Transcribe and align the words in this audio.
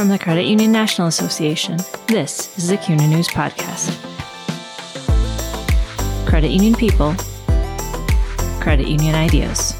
From 0.00 0.08
the 0.08 0.18
Credit 0.18 0.44
Union 0.44 0.72
National 0.72 1.08
Association, 1.08 1.76
this 2.06 2.56
is 2.56 2.68
the 2.68 2.78
CUNA 2.78 3.06
News 3.06 3.28
Podcast. 3.28 3.94
Credit 6.26 6.50
Union 6.50 6.74
People, 6.74 7.14
Credit 8.62 8.88
Union 8.88 9.14
Ideas. 9.14 9.74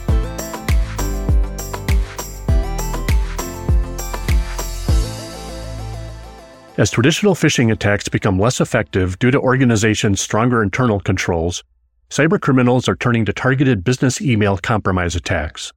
As 6.76 6.90
traditional 6.90 7.34
phishing 7.34 7.72
attacks 7.72 8.10
become 8.10 8.38
less 8.38 8.60
effective 8.60 9.18
due 9.18 9.30
to 9.30 9.40
organizations' 9.40 10.20
stronger 10.20 10.62
internal 10.62 11.00
controls, 11.00 11.64
cybercriminals 12.10 12.88
are 12.88 12.96
turning 12.96 13.24
to 13.24 13.32
targeted 13.32 13.84
business 13.84 14.20
email 14.20 14.58
compromise 14.58 15.16
attacks. 15.16 15.72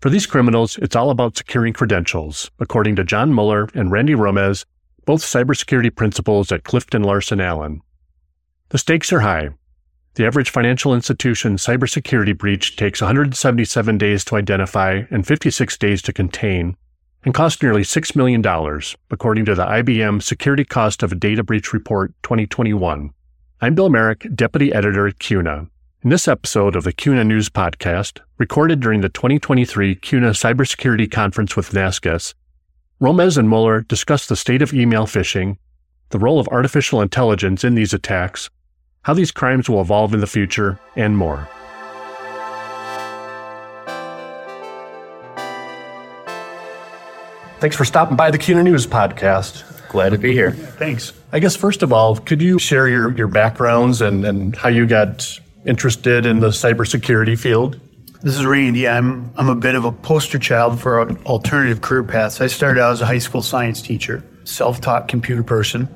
For 0.00 0.10
these 0.10 0.26
criminals, 0.26 0.76
it's 0.78 0.96
all 0.96 1.10
about 1.10 1.36
securing 1.36 1.72
credentials, 1.72 2.50
according 2.58 2.96
to 2.96 3.04
John 3.04 3.32
Moeller 3.32 3.68
and 3.74 3.90
Randy 3.90 4.14
Romes, 4.14 4.66
both 5.06 5.22
cybersecurity 5.22 5.94
principals 5.94 6.52
at 6.52 6.64
CliftonLarsonAllen. 6.64 7.80
The 8.68 8.78
stakes 8.78 9.12
are 9.12 9.20
high. 9.20 9.50
The 10.14 10.26
average 10.26 10.50
financial 10.50 10.94
institution 10.94 11.56
cybersecurity 11.56 12.36
breach 12.36 12.76
takes 12.76 13.00
177 13.00 13.98
days 13.98 14.24
to 14.26 14.36
identify 14.36 15.02
and 15.10 15.26
56 15.26 15.76
days 15.78 16.02
to 16.02 16.12
contain, 16.12 16.76
and 17.24 17.34
costs 17.34 17.62
nearly 17.62 17.82
$6 17.82 18.14
million, 18.14 18.42
according 19.10 19.44
to 19.46 19.54
the 19.54 19.64
IBM 19.64 20.22
Security 20.22 20.64
Cost 20.64 21.02
of 21.02 21.12
a 21.12 21.16
Data 21.16 21.42
Breach 21.42 21.72
Report 21.72 22.12
2021. 22.22 23.10
I'm 23.60 23.74
Bill 23.74 23.90
Merrick, 23.90 24.26
Deputy 24.34 24.72
Editor 24.72 25.08
at 25.08 25.18
CUNA. 25.18 25.68
In 26.04 26.10
this 26.10 26.28
episode 26.28 26.76
of 26.76 26.84
the 26.84 26.92
CUNA 26.92 27.24
News 27.24 27.48
Podcast, 27.48 28.20
recorded 28.36 28.78
during 28.78 29.00
the 29.00 29.08
2023 29.08 29.94
CUNA 29.94 30.32
Cybersecurity 30.32 31.10
Conference 31.10 31.56
with 31.56 31.70
NASCUS, 31.70 32.34
Romes 33.00 33.38
and 33.38 33.48
Moeller 33.48 33.80
discuss 33.80 34.26
the 34.26 34.36
state 34.36 34.60
of 34.60 34.74
email 34.74 35.06
phishing, 35.06 35.56
the 36.10 36.18
role 36.18 36.38
of 36.38 36.46
artificial 36.48 37.00
intelligence 37.00 37.64
in 37.64 37.74
these 37.74 37.94
attacks, 37.94 38.50
how 39.04 39.14
these 39.14 39.30
crimes 39.30 39.70
will 39.70 39.80
evolve 39.80 40.12
in 40.12 40.20
the 40.20 40.26
future, 40.26 40.78
and 40.94 41.16
more. 41.16 41.48
Thanks 47.60 47.76
for 47.76 47.86
stopping 47.86 48.18
by 48.18 48.30
the 48.30 48.36
CUNA 48.36 48.62
News 48.62 48.86
Podcast. 48.86 49.88
Glad 49.88 50.10
to 50.10 50.18
be 50.18 50.32
here. 50.32 50.50
Thanks. 50.50 51.14
I 51.32 51.38
guess, 51.38 51.56
first 51.56 51.82
of 51.82 51.94
all, 51.94 52.16
could 52.16 52.42
you 52.42 52.58
share 52.58 52.88
your, 52.88 53.16
your 53.16 53.28
backgrounds 53.28 54.02
and, 54.02 54.26
and 54.26 54.54
how 54.54 54.68
you 54.68 54.84
got 54.84 55.40
interested 55.66 56.26
in 56.26 56.40
the 56.40 56.48
cybersecurity 56.48 57.38
field? 57.38 57.80
This 58.22 58.38
is 58.38 58.46
Randy. 58.46 58.88
I'm 58.88 59.32
I'm 59.36 59.48
a 59.48 59.54
bit 59.54 59.74
of 59.74 59.84
a 59.84 59.92
poster 59.92 60.38
child 60.38 60.80
for 60.80 61.10
alternative 61.24 61.82
career 61.82 62.04
paths. 62.04 62.40
I 62.40 62.46
started 62.46 62.80
out 62.80 62.92
as 62.92 63.00
a 63.00 63.06
high 63.06 63.18
school 63.18 63.42
science 63.42 63.82
teacher, 63.82 64.24
self-taught 64.44 65.08
computer 65.08 65.42
person, 65.42 65.88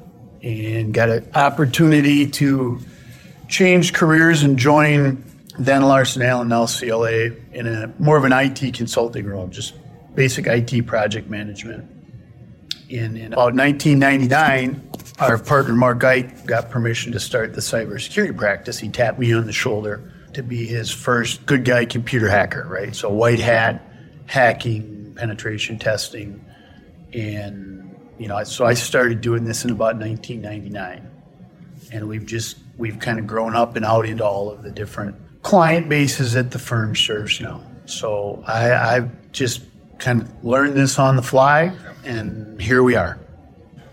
and 0.42 0.92
got 0.92 1.08
an 1.08 1.26
opportunity 1.34 2.28
to 2.32 2.80
change 3.48 3.94
careers 3.94 4.42
and 4.42 4.58
join 4.58 5.24
then 5.58 5.82
Larson 5.82 6.22
Allen, 6.22 6.48
now 6.48 6.66
CLA, 6.66 7.30
in 7.52 7.66
a 7.66 7.92
more 7.98 8.16
of 8.16 8.24
an 8.24 8.32
IT 8.32 8.74
consulting 8.74 9.26
role, 9.26 9.48
just 9.48 9.74
basic 10.14 10.46
IT 10.46 10.86
project 10.86 11.28
management. 11.28 11.90
In, 12.88 13.16
in 13.16 13.32
about 13.32 13.54
1999, 13.54 14.90
our 15.20 15.38
partner 15.38 15.74
Mark 15.74 16.04
Ike 16.04 16.46
got 16.46 16.70
permission 16.70 17.12
to 17.12 17.20
start 17.20 17.54
the 17.54 17.60
cybersecurity 17.60 18.36
practice. 18.36 18.78
He 18.78 18.88
tapped 18.88 19.18
me 19.18 19.32
on 19.32 19.46
the 19.46 19.52
shoulder 19.52 20.12
to 20.34 20.42
be 20.42 20.66
his 20.66 20.90
first 20.90 21.44
good 21.46 21.64
guy 21.64 21.84
computer 21.84 22.28
hacker, 22.28 22.66
right? 22.68 22.94
So 22.94 23.10
white 23.10 23.40
hat, 23.40 23.82
hacking, 24.26 25.14
penetration 25.16 25.78
testing, 25.78 26.44
and 27.12 27.96
you 28.18 28.28
know, 28.28 28.42
so 28.44 28.64
I 28.64 28.74
started 28.74 29.20
doing 29.20 29.44
this 29.44 29.64
in 29.64 29.70
about 29.70 29.96
1999, 29.96 31.08
and 31.92 32.08
we've 32.08 32.26
just 32.26 32.58
we've 32.76 32.98
kind 32.98 33.18
of 33.18 33.26
grown 33.26 33.56
up 33.56 33.76
and 33.76 33.84
out 33.84 34.06
into 34.06 34.24
all 34.24 34.50
of 34.50 34.62
the 34.62 34.70
different 34.70 35.16
client 35.42 35.88
bases 35.88 36.32
that 36.34 36.50
the 36.50 36.58
firm 36.58 36.94
serves 36.94 37.40
now. 37.40 37.62
So 37.86 38.42
I, 38.46 38.96
I've 38.96 39.32
just 39.32 39.62
kind 39.98 40.22
of 40.22 40.44
learned 40.44 40.74
this 40.74 40.98
on 40.98 41.16
the 41.16 41.22
fly, 41.22 41.72
and 42.04 42.60
here 42.60 42.82
we 42.82 42.94
are. 42.94 43.18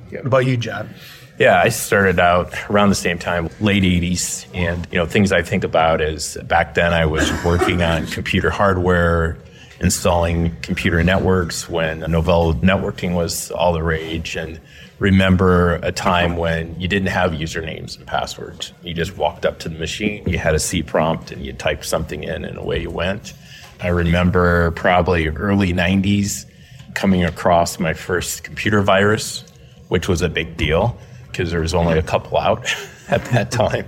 What 0.10 0.26
about 0.26 0.46
you, 0.46 0.58
John? 0.58 0.90
Yeah, 1.38 1.60
I 1.62 1.68
started 1.68 2.18
out 2.18 2.54
around 2.70 2.90
the 2.90 2.96
same 2.96 3.20
time, 3.20 3.50
late 3.60 3.84
80s. 3.84 4.48
And, 4.54 4.88
you 4.90 4.98
know, 4.98 5.06
things 5.06 5.34
I 5.34 5.42
think 5.42 5.66
about 5.66 6.00
is 6.00 6.38
back 6.46 6.76
then 6.76 6.94
I 6.94 7.06
was 7.08 7.30
working 7.44 7.82
on 7.82 8.08
computer 8.08 8.50
hardware, 8.50 9.38
installing 9.82 10.56
computer 10.62 11.04
networks 11.04 11.68
when 11.68 12.00
Novell 12.02 12.62
networking 12.62 13.16
was 13.16 13.52
all 13.52 13.74
the 13.74 13.84
rage. 13.84 14.38
And 14.38 14.62
remember 14.98 15.74
a 15.84 15.92
time 15.92 16.38
when 16.38 16.80
you 16.80 16.88
didn't 16.88 17.10
have 17.10 17.32
usernames 17.32 17.98
and 17.98 18.08
passwords. 18.08 18.72
You 18.82 18.94
just 18.94 19.18
walked 19.18 19.46
up 19.46 19.60
to 19.60 19.70
the 19.70 19.78
machine, 19.78 20.24
you 20.30 20.38
had 20.38 20.56
a 20.56 20.60
C 20.60 20.84
prompt, 20.84 21.32
and 21.32 21.46
you 21.46 21.52
typed 21.52 21.84
something 21.84 22.24
in, 22.24 22.46
and 22.46 22.58
away 22.58 22.84
you 22.84 22.92
went. 22.92 23.34
I 23.82 23.90
remember 23.90 24.72
probably 24.72 25.28
early 25.28 25.74
90s 25.74 26.46
coming 26.94 27.26
across 27.26 27.78
my 27.78 27.92
first 27.92 28.46
computer 28.46 28.82
virus, 28.82 29.44
which 29.90 30.08
was 30.08 30.22
a 30.22 30.30
big 30.30 30.56
deal 30.56 30.98
because 31.36 31.52
there 31.52 31.60
was 31.60 31.74
only 31.74 31.98
a 31.98 32.02
couple 32.02 32.38
out 32.38 32.66
at 33.10 33.26
that 33.26 33.52
time. 33.52 33.86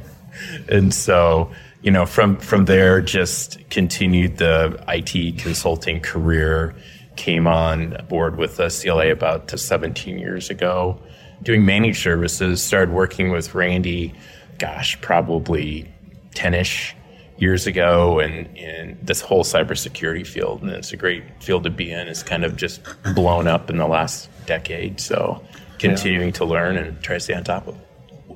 And 0.68 0.94
so, 0.94 1.52
you 1.82 1.92
know, 1.92 2.06
from 2.06 2.38
from 2.38 2.66
there, 2.66 3.02
just 3.02 3.70
continued 3.70 4.38
the 4.38 4.84
IT 4.88 5.40
consulting 5.40 6.02
career. 6.02 6.76
Came 7.16 7.48
on 7.48 8.06
board 8.10 8.38
with 8.38 8.58
CLA 8.58 9.12
about 9.12 9.50
17 9.50 10.20
years 10.20 10.50
ago, 10.50 11.00
doing 11.42 11.66
managed 11.66 12.04
services. 12.04 12.62
Started 12.62 12.94
working 12.94 13.32
with 13.32 13.56
Randy, 13.56 14.14
gosh, 14.60 15.00
probably 15.02 15.92
10ish 16.36 16.94
years 17.40 17.66
ago, 17.66 18.20
and 18.20 18.56
in 18.56 19.00
this 19.02 19.22
whole 19.22 19.44
cybersecurity 19.44 20.28
field. 20.28 20.62
And 20.62 20.72
it's 20.72 20.92
a 20.92 20.98
great 20.98 21.24
field 21.42 21.64
to 21.64 21.72
be 21.72 21.92
in. 21.92 22.08
It's 22.08 22.22
kind 22.22 22.44
of 22.44 22.56
just 22.56 22.82
blown 23.16 23.48
up 23.48 23.70
in 23.72 23.78
the 23.78 23.88
last 23.88 24.30
decade. 24.46 25.00
So 25.00 25.42
continuing 25.80 26.30
yeah. 26.30 26.34
to 26.34 26.46
learn 26.46 26.78
and 26.78 27.02
try 27.02 27.16
to 27.16 27.20
stay 27.20 27.34
on 27.34 27.44
top 27.44 27.68
of 27.68 27.76
it. 27.76 27.88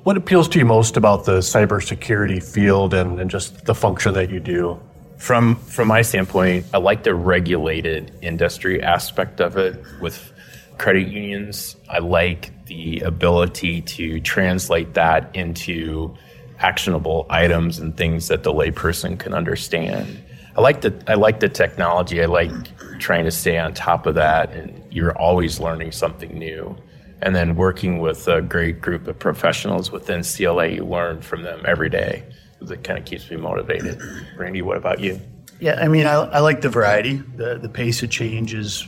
What 0.04 0.18
appeals 0.18 0.48
to 0.50 0.60
you 0.60 0.66
most 0.66 0.98
about 0.98 1.26
the 1.26 1.40
cybersecurity 1.40 2.44
field 2.44 2.94
and, 2.94 3.20
and 3.20 3.30
just 3.30 3.66
the 3.66 3.76
function 3.76 4.14
that 4.16 4.32
you 4.32 4.40
do? 4.40 4.80
From 5.18 5.56
from 5.58 5.90
my 5.90 6.02
standpoint, 6.02 6.66
I 6.74 6.80
like 6.80 7.04
the 7.04 7.14
regulated 7.14 8.12
industry 8.22 8.82
aspect 8.82 9.40
of 9.40 9.58
it 9.58 9.80
with 10.02 10.34
credit 10.80 11.08
unions. 11.08 11.76
I 11.88 12.00
like 12.00 12.66
the 12.66 13.02
ability 13.02 13.82
to 13.82 14.20
translate 14.22 14.96
that 14.96 15.36
into 15.36 16.16
actionable 16.58 17.28
items 17.30 17.78
and 17.78 17.96
things 17.96 18.28
that 18.30 18.42
the 18.42 18.52
layperson 18.52 19.20
can 19.20 19.36
understand. 19.36 20.24
I 20.58 20.62
like 20.62 20.82
the 20.82 20.94
I 21.06 21.14
like 21.14 21.40
the 21.40 21.50
technology. 21.50 22.24
I 22.24 22.26
like 22.26 22.52
trying 22.98 23.26
to 23.26 23.32
stay 23.32 23.60
on 23.60 23.76
top 23.76 24.08
of 24.08 24.16
that, 24.16 24.52
and 24.54 24.82
you're 24.90 25.16
always 25.16 25.60
learning 25.60 25.92
something 25.92 26.36
new 26.38 26.76
and 27.22 27.36
then 27.36 27.56
working 27.56 28.00
with 28.00 28.28
a 28.28 28.42
great 28.42 28.82
group 28.82 29.08
of 29.08 29.20
professionals 29.20 29.92
within 29.92 30.24
CLA, 30.24 30.68
you 30.68 30.86
learn 30.86 31.22
from 31.22 31.44
them 31.44 31.62
every 31.66 31.90
day. 31.90 32.24
That 32.62 32.84
kind 32.84 33.00
of 33.00 33.06
keeps 33.06 33.30
me 33.30 33.38
motivated. 33.38 34.00
Randy, 34.38 34.62
what 34.62 34.78
about 34.78 35.00
you? 35.00 35.20
Yeah, 35.60 35.80
I 35.80 35.88
mean, 35.88 36.06
I, 36.06 36.14
I 36.14 36.40
like 36.40 36.62
the 36.62 36.70
variety. 36.70 37.18
The, 37.36 37.58
the 37.58 37.70
pace 37.70 38.02
of 38.04 38.10
change 38.10 38.54
is 38.54 38.88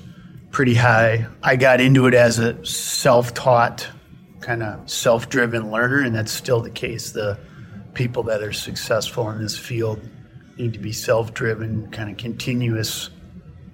pretty 0.51 0.75
high. 0.75 1.27
I 1.41 1.55
got 1.55 1.81
into 1.81 2.07
it 2.07 2.13
as 2.13 2.39
a 2.39 2.63
self 2.65 3.33
taught, 3.33 3.87
kind 4.41 4.63
of 4.63 4.89
self 4.89 5.29
driven 5.29 5.71
learner, 5.71 6.01
and 6.01 6.15
that's 6.15 6.31
still 6.31 6.61
the 6.61 6.71
case. 6.71 7.11
The 7.11 7.37
people 7.93 8.23
that 8.23 8.41
are 8.41 8.53
successful 8.53 9.29
in 9.29 9.41
this 9.41 9.57
field 9.57 10.01
need 10.57 10.73
to 10.73 10.79
be 10.79 10.91
self 10.91 11.33
driven, 11.33 11.89
kind 11.91 12.09
of 12.09 12.17
continuous 12.17 13.09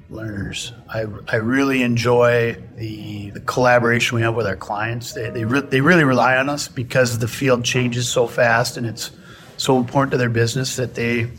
learners. 0.10 0.74
I, 0.88 1.06
I 1.28 1.36
really 1.36 1.84
enjoy 1.84 2.58
the, 2.76 3.30
the 3.32 3.40
collaboration 3.42 4.16
we 4.16 4.22
have 4.24 4.36
with 4.36 4.48
our 4.48 4.56
clients. 4.56 5.14
They, 5.14 5.30
they, 5.30 5.46
re- 5.46 5.62
they 5.62 5.82
really 5.82 6.04
rely 6.04 6.38
on 6.38 6.50
us 6.50 6.68
because 6.68 7.20
the 7.20 7.28
field 7.28 7.64
changes 7.64 8.10
so 8.10 8.28
fast 8.28 8.78
and 8.78 8.88
it's 8.88 9.12
so 9.58 9.78
important 9.78 10.12
to 10.12 10.18
their 10.18 10.30
business 10.30 10.78
that 10.78 10.96
they, 10.96 11.30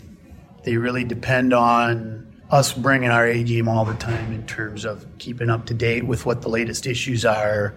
they 0.65 0.77
really 0.77 1.05
depend 1.05 1.53
on 1.53 2.27
us 2.51 2.73
bringing 2.73 3.11
our 3.11 3.27
A 3.27 3.43
game 3.43 3.69
all 3.69 3.85
the 3.85 3.95
time 3.95 4.33
in 4.33 4.47
terms 4.47 4.85
of 4.85 5.07
keeping 5.19 5.51
up 5.51 5.67
to 5.67 5.75
date 5.75 6.05
with 6.05 6.27
what 6.27 6.43
the 6.43 6.49
latest 6.49 6.87
issues 6.87 7.25
are, 7.25 7.75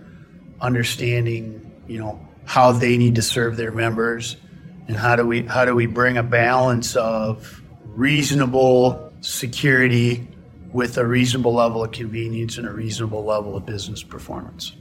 understanding, 0.61 1.71
you 1.87 1.99
know, 1.99 2.19
how 2.45 2.71
they 2.71 2.97
need 2.97 3.15
to 3.15 3.21
serve 3.21 3.55
their 3.55 3.71
members, 3.71 4.35
and 4.87 4.97
how 4.97 5.15
do 5.15 5.25
we 5.25 5.43
how 5.43 5.63
do 5.63 5.75
we 5.75 5.85
bring 5.85 6.17
a 6.17 6.23
balance 6.23 6.95
of 6.95 7.61
reasonable 7.85 9.13
security 9.21 10.27
with 10.73 10.97
a 10.97 11.05
reasonable 11.05 11.53
level 11.53 11.83
of 11.83 11.91
convenience 11.91 12.57
and 12.57 12.67
a 12.67 12.71
reasonable 12.71 13.23
level 13.23 13.55
of 13.55 13.65
business 13.65 14.03
performance. 14.03 14.73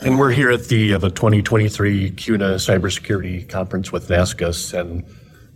And 0.00 0.18
we're 0.18 0.32
here 0.32 0.50
at 0.50 0.64
the 0.64 0.94
uh, 0.94 0.98
the 0.98 1.10
2023 1.10 2.10
CUNA 2.10 2.56
Cybersecurity 2.56 3.48
Conference 3.48 3.92
with 3.92 4.08
NASCUS, 4.08 4.78
and 4.78 5.04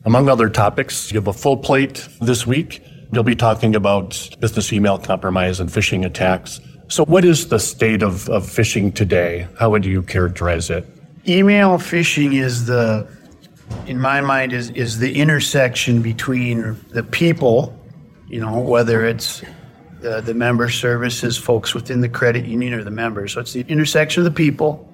among 0.05 0.29
other 0.29 0.49
topics, 0.49 1.11
you 1.11 1.19
have 1.19 1.27
a 1.27 1.33
full 1.33 1.57
plate 1.57 2.09
this 2.21 2.47
week. 2.47 2.83
You'll 3.13 3.25
be 3.25 3.37
talking 3.37 3.75
about 3.75 4.29
business 4.41 4.73
email 4.73 4.99
compromise 4.99 5.59
and 5.61 5.69
phishing 5.69 6.07
attacks. 6.07 6.61
So, 6.89 7.05
what 7.05 7.25
is 7.25 7.49
the 7.49 7.59
state 7.59 8.03
of, 8.03 8.29
of 8.29 8.45
phishing 8.45 8.95
today? 8.95 9.49
How 9.59 9.71
would 9.71 9.85
you 9.85 10.03
characterize 10.03 10.71
it? 10.71 10.87
Email 11.27 11.79
phishing 11.79 12.35
is 12.35 12.67
the, 12.67 13.09
in 13.87 14.01
my 14.01 14.21
mind, 14.21 14.53
is, 14.53 14.71
is 14.71 15.01
the 15.01 15.17
intersection 15.17 16.03
between 16.03 16.77
the 16.91 17.03
people, 17.03 17.77
you 18.29 18.41
know, 18.41 18.61
whether 18.61 19.05
it's 19.05 19.43
the, 20.01 20.21
the 20.21 20.35
member 20.35 20.69
services, 20.69 21.37
folks 21.37 21.75
within 21.75 22.01
the 22.01 22.09
credit 22.09 22.45
union 22.47 22.75
or 22.75 22.85
the 22.85 22.91
members. 22.91 23.33
So 23.33 23.41
it's 23.41 23.53
the 23.53 23.65
intersection 23.69 24.21
of 24.21 24.25
the 24.25 24.37
people 24.37 24.93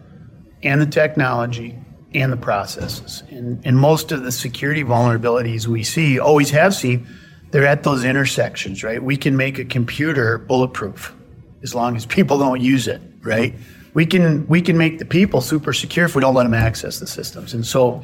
and 0.62 0.80
the 0.80 0.86
technology 0.86 1.78
and 2.14 2.32
the 2.32 2.36
processes. 2.36 3.22
And, 3.30 3.64
and 3.64 3.76
most 3.76 4.12
of 4.12 4.22
the 4.22 4.32
security 4.32 4.84
vulnerabilities 4.84 5.66
we 5.66 5.82
see, 5.82 6.18
always 6.18 6.50
have 6.50 6.74
seen, 6.74 7.06
they're 7.50 7.66
at 7.66 7.82
those 7.82 8.04
intersections, 8.04 8.82
right? 8.82 9.02
We 9.02 9.16
can 9.16 9.36
make 9.36 9.58
a 9.58 9.64
computer 9.64 10.38
bulletproof 10.38 11.14
as 11.62 11.74
long 11.74 11.96
as 11.96 12.06
people 12.06 12.38
don't 12.38 12.60
use 12.60 12.88
it, 12.88 13.00
right? 13.22 13.54
We 13.94 14.06
can 14.06 14.46
we 14.48 14.62
can 14.62 14.78
make 14.78 14.98
the 14.98 15.04
people 15.04 15.42
super 15.42 15.72
secure 15.72 16.06
if 16.06 16.14
we 16.14 16.22
don't 16.22 16.34
let 16.34 16.44
them 16.44 16.54
access 16.54 16.98
the 16.98 17.06
systems. 17.06 17.52
And 17.52 17.66
so 17.66 18.02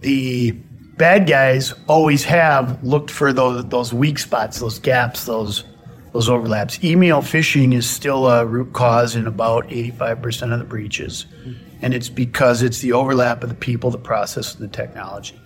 the 0.00 0.52
bad 0.98 1.26
guys 1.26 1.72
always 1.88 2.22
have 2.24 2.82
looked 2.84 3.10
for 3.10 3.32
those 3.32 3.64
those 3.66 3.94
weak 3.94 4.18
spots, 4.18 4.60
those 4.60 4.78
gaps, 4.78 5.24
those 5.24 5.64
those 6.16 6.30
overlaps. 6.30 6.82
Email 6.82 7.20
phishing 7.20 7.74
is 7.74 7.88
still 7.88 8.26
a 8.26 8.46
root 8.46 8.72
cause 8.72 9.14
in 9.14 9.26
about 9.26 9.68
85% 9.68 10.50
of 10.54 10.58
the 10.58 10.64
breaches. 10.64 11.26
And 11.82 11.92
it's 11.92 12.08
because 12.08 12.62
it's 12.62 12.80
the 12.80 12.94
overlap 12.94 13.42
of 13.42 13.50
the 13.50 13.54
people, 13.54 13.90
the 13.90 13.98
process, 13.98 14.54
and 14.54 14.64
the 14.64 14.74
technology. 14.74 15.38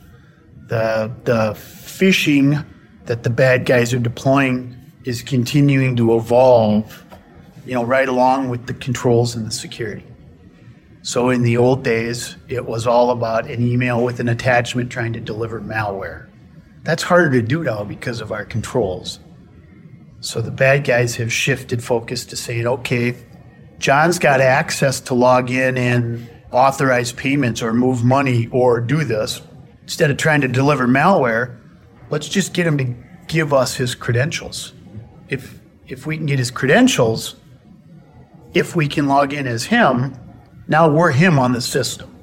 The 0.68 1.12
the 1.24 1.54
phishing 1.54 2.64
that 3.06 3.24
the 3.24 3.30
bad 3.30 3.66
guys 3.66 3.92
are 3.92 3.98
deploying 3.98 4.76
is 5.04 5.22
continuing 5.22 5.96
to 5.96 6.14
evolve 6.14 7.04
you 7.66 7.74
know, 7.74 7.84
right 7.84 8.08
along 8.08 8.48
with 8.48 8.66
the 8.66 8.74
controls 8.74 9.34
and 9.34 9.46
the 9.46 9.50
security. 9.50 10.06
So 11.02 11.30
in 11.30 11.42
the 11.42 11.56
old 11.56 11.82
days, 11.82 12.36
it 12.48 12.66
was 12.66 12.86
all 12.86 13.10
about 13.10 13.50
an 13.50 13.66
email 13.66 14.04
with 14.04 14.20
an 14.20 14.28
attachment 14.28 14.90
trying 14.90 15.12
to 15.14 15.20
deliver 15.20 15.60
malware. 15.60 16.28
That's 16.84 17.02
harder 17.02 17.30
to 17.32 17.42
do 17.42 17.64
now 17.64 17.84
because 17.84 18.20
of 18.20 18.32
our 18.32 18.44
controls. 18.44 19.18
So 20.20 20.42
the 20.42 20.50
bad 20.50 20.84
guys 20.84 21.16
have 21.16 21.32
shifted 21.32 21.82
focus 21.82 22.26
to 22.26 22.36
saying, 22.36 22.66
okay, 22.66 23.16
John's 23.78 24.18
got 24.18 24.42
access 24.42 25.00
to 25.00 25.14
log 25.14 25.50
in 25.50 25.78
and 25.78 26.28
authorize 26.52 27.12
payments 27.12 27.62
or 27.62 27.72
move 27.72 28.04
money 28.04 28.46
or 28.52 28.80
do 28.80 29.02
this. 29.04 29.40
Instead 29.82 30.10
of 30.10 30.18
trying 30.18 30.42
to 30.42 30.48
deliver 30.48 30.86
malware, 30.86 31.58
let's 32.10 32.28
just 32.28 32.52
get 32.52 32.66
him 32.66 32.76
to 32.78 32.94
give 33.28 33.54
us 33.54 33.76
his 33.76 33.94
credentials. 33.94 34.74
If 35.28 35.58
if 35.86 36.06
we 36.06 36.16
can 36.16 36.26
get 36.26 36.38
his 36.38 36.52
credentials, 36.52 37.34
if 38.54 38.76
we 38.76 38.86
can 38.86 39.08
log 39.08 39.32
in 39.32 39.46
as 39.46 39.64
him, 39.64 40.14
now 40.68 40.88
we're 40.88 41.10
him 41.10 41.38
on 41.38 41.52
the 41.52 41.60
system. 41.60 42.14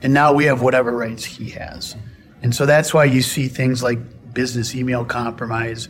And 0.00 0.14
now 0.14 0.32
we 0.32 0.44
have 0.44 0.62
whatever 0.62 0.96
rights 0.96 1.24
he 1.24 1.50
has. 1.50 1.94
And 2.42 2.54
so 2.54 2.64
that's 2.64 2.94
why 2.94 3.04
you 3.04 3.20
see 3.20 3.48
things 3.48 3.82
like 3.82 4.32
business 4.32 4.74
email 4.74 5.04
compromise 5.04 5.88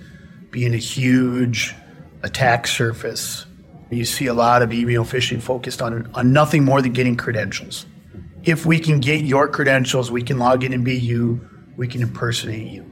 being 0.52 0.75
a 0.75 0.78
huge 0.78 1.75
attack 2.22 2.69
surface. 2.69 3.46
You 3.90 4.04
see 4.04 4.26
a 4.26 4.34
lot 4.34 4.62
of 4.62 4.72
email 4.72 5.04
phishing 5.04 5.43
focused 5.43 5.82
on, 5.82 6.08
on 6.14 6.32
nothing 6.32 6.64
more 6.64 6.81
than 6.81 6.93
getting 6.93 7.16
credentials. 7.16 7.87
If 8.44 8.64
we 8.64 8.78
can 8.78 9.00
get 9.00 9.25
your 9.25 9.49
credentials, 9.49 10.10
we 10.10 10.22
can 10.22 10.38
log 10.38 10.62
in 10.62 10.72
and 10.72 10.84
be 10.84 10.96
you, 10.96 11.49
we 11.76 11.88
can 11.88 12.02
impersonate 12.02 12.70
you. 12.70 12.88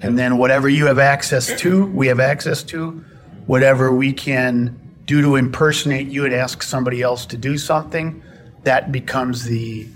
And 0.00 0.18
then 0.18 0.36
whatever 0.36 0.68
you 0.68 0.86
have 0.86 0.98
access 0.98 1.58
to, 1.60 1.86
we 1.86 2.06
have 2.06 2.20
access 2.20 2.62
to. 2.64 3.04
Whatever 3.46 3.92
we 3.92 4.12
can 4.12 4.78
do 5.06 5.22
to 5.22 5.36
impersonate 5.36 6.08
you 6.08 6.24
and 6.24 6.34
ask 6.34 6.62
somebody 6.62 7.00
else 7.00 7.24
to 7.26 7.36
do 7.36 7.56
something, 7.56 8.22
that 8.64 8.92
becomes 8.92 9.44
the 9.44 9.88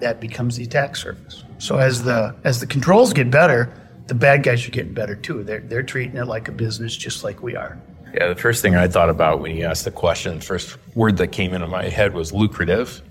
that 0.00 0.20
becomes 0.20 0.56
the 0.56 0.64
attack 0.64 0.96
surface. 0.96 1.44
So 1.58 1.78
as 1.78 2.04
the 2.04 2.36
as 2.44 2.60
the 2.60 2.66
controls 2.66 3.12
get 3.12 3.30
better, 3.30 3.72
the 4.10 4.14
bad 4.16 4.42
guys 4.42 4.66
are 4.66 4.72
getting 4.72 4.92
better 4.92 5.14
too. 5.14 5.44
They're 5.44 5.60
they're 5.60 5.84
treating 5.84 6.16
it 6.16 6.26
like 6.26 6.48
a 6.48 6.52
business 6.52 6.96
just 6.96 7.22
like 7.22 7.44
we 7.44 7.54
are. 7.54 7.80
Yeah, 8.12 8.26
the 8.26 8.34
first 8.34 8.60
thing 8.60 8.74
I 8.74 8.88
thought 8.88 9.08
about 9.08 9.40
when 9.40 9.56
you 9.56 9.64
asked 9.64 9.84
the 9.84 9.92
question, 9.92 10.40
the 10.40 10.44
first 10.44 10.76
word 10.96 11.16
that 11.18 11.28
came 11.28 11.54
into 11.54 11.68
my 11.68 11.84
head 11.84 12.12
was 12.12 12.32
lucrative, 12.32 13.02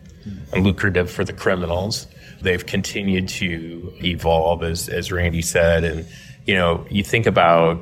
and 0.51 0.65
lucrative 0.65 1.09
for 1.09 1.23
the 1.23 1.31
criminals. 1.31 2.05
They've 2.41 2.65
continued 2.65 3.29
to 3.29 3.93
evolve, 4.03 4.61
as 4.61 4.89
as 4.89 5.09
Randy 5.09 5.41
said, 5.41 5.85
and 5.85 6.05
you 6.45 6.55
know, 6.55 6.85
you 6.89 7.01
think 7.01 7.27
about 7.27 7.81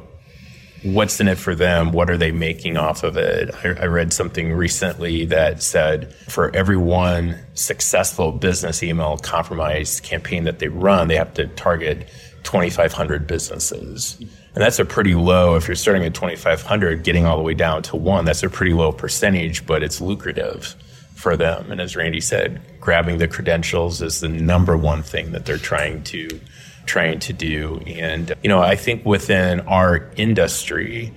what's 0.84 1.20
in 1.20 1.28
it 1.28 1.40
for 1.40 1.56
them? 1.56 1.92
What 1.94 2.12
are 2.12 2.18
they 2.18 2.32
making 2.32 2.78
off 2.78 3.04
of 3.04 3.18
it? 3.18 3.50
I, 3.66 3.70
I, 3.70 3.86
read 3.86 4.14
something 4.14 4.54
recently 4.54 5.26
that 5.26 5.64
said 5.64 6.14
for 6.28 6.56
every 6.56 6.78
one 6.78 7.36
successful 7.56 8.32
business 8.32 8.84
email 8.84 9.18
compromise 9.18 10.00
campaign 10.02 10.44
that 10.44 10.60
they 10.60 10.68
run, 10.68 11.08
they 11.08 11.16
have 11.16 11.34
to 11.34 11.48
target 11.48 12.08
2,500 12.48 13.28
businesses. 13.28 14.16
And 14.20 14.64
that's 14.64 14.80
a 14.80 14.86
pretty 14.86 15.16
low, 15.16 15.56
if 15.56 15.68
you're 15.68 15.76
starting 15.76 16.06
at 16.06 16.14
2,500, 16.14 17.04
getting 17.04 17.26
all 17.26 17.36
the 17.36 17.44
way 17.44 17.54
down 17.54 17.84
to 17.84 17.98
one, 17.98 18.24
that's 18.24 18.42
a 18.42 18.50
pretty 18.50 18.74
low 18.74 18.94
percentage, 18.94 19.66
but 19.66 19.84
it's 19.84 20.00
lucrative 20.00 20.76
for 21.14 21.36
them. 21.36 21.70
And 21.70 21.82
as 21.82 21.98
Randy 21.98 22.22
said, 22.22 22.62
grabbing 22.80 23.18
the 23.18 23.28
credentials 23.28 24.02
is 24.02 24.22
the 24.22 24.30
number 24.30 24.78
one 24.78 25.04
thing 25.04 25.34
that 25.34 25.46
they're 25.46 25.58
trying 25.58 26.04
to 26.06 26.40
trying 26.86 27.20
to 27.20 27.34
do. 27.34 27.82
And, 27.86 28.34
you 28.42 28.48
know, 28.48 28.62
I 28.62 28.78
think 28.78 29.06
within 29.06 29.60
our 29.62 30.10
industry, 30.16 31.14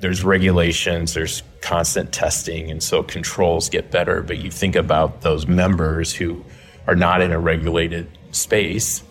there's 0.00 0.22
regulations, 0.22 1.14
there's 1.14 1.42
constant 1.62 2.12
testing, 2.12 2.70
and 2.70 2.82
so 2.82 3.02
controls 3.02 3.70
get 3.70 3.90
better. 3.90 4.22
But 4.22 4.36
you 4.36 4.50
think 4.50 4.76
about 4.76 5.22
those 5.22 5.46
members 5.46 6.12
who 6.12 6.44
are 6.86 6.94
not 6.94 7.22
in 7.22 7.32
a 7.32 7.38
regulated 7.38 8.06
space, 8.32 9.02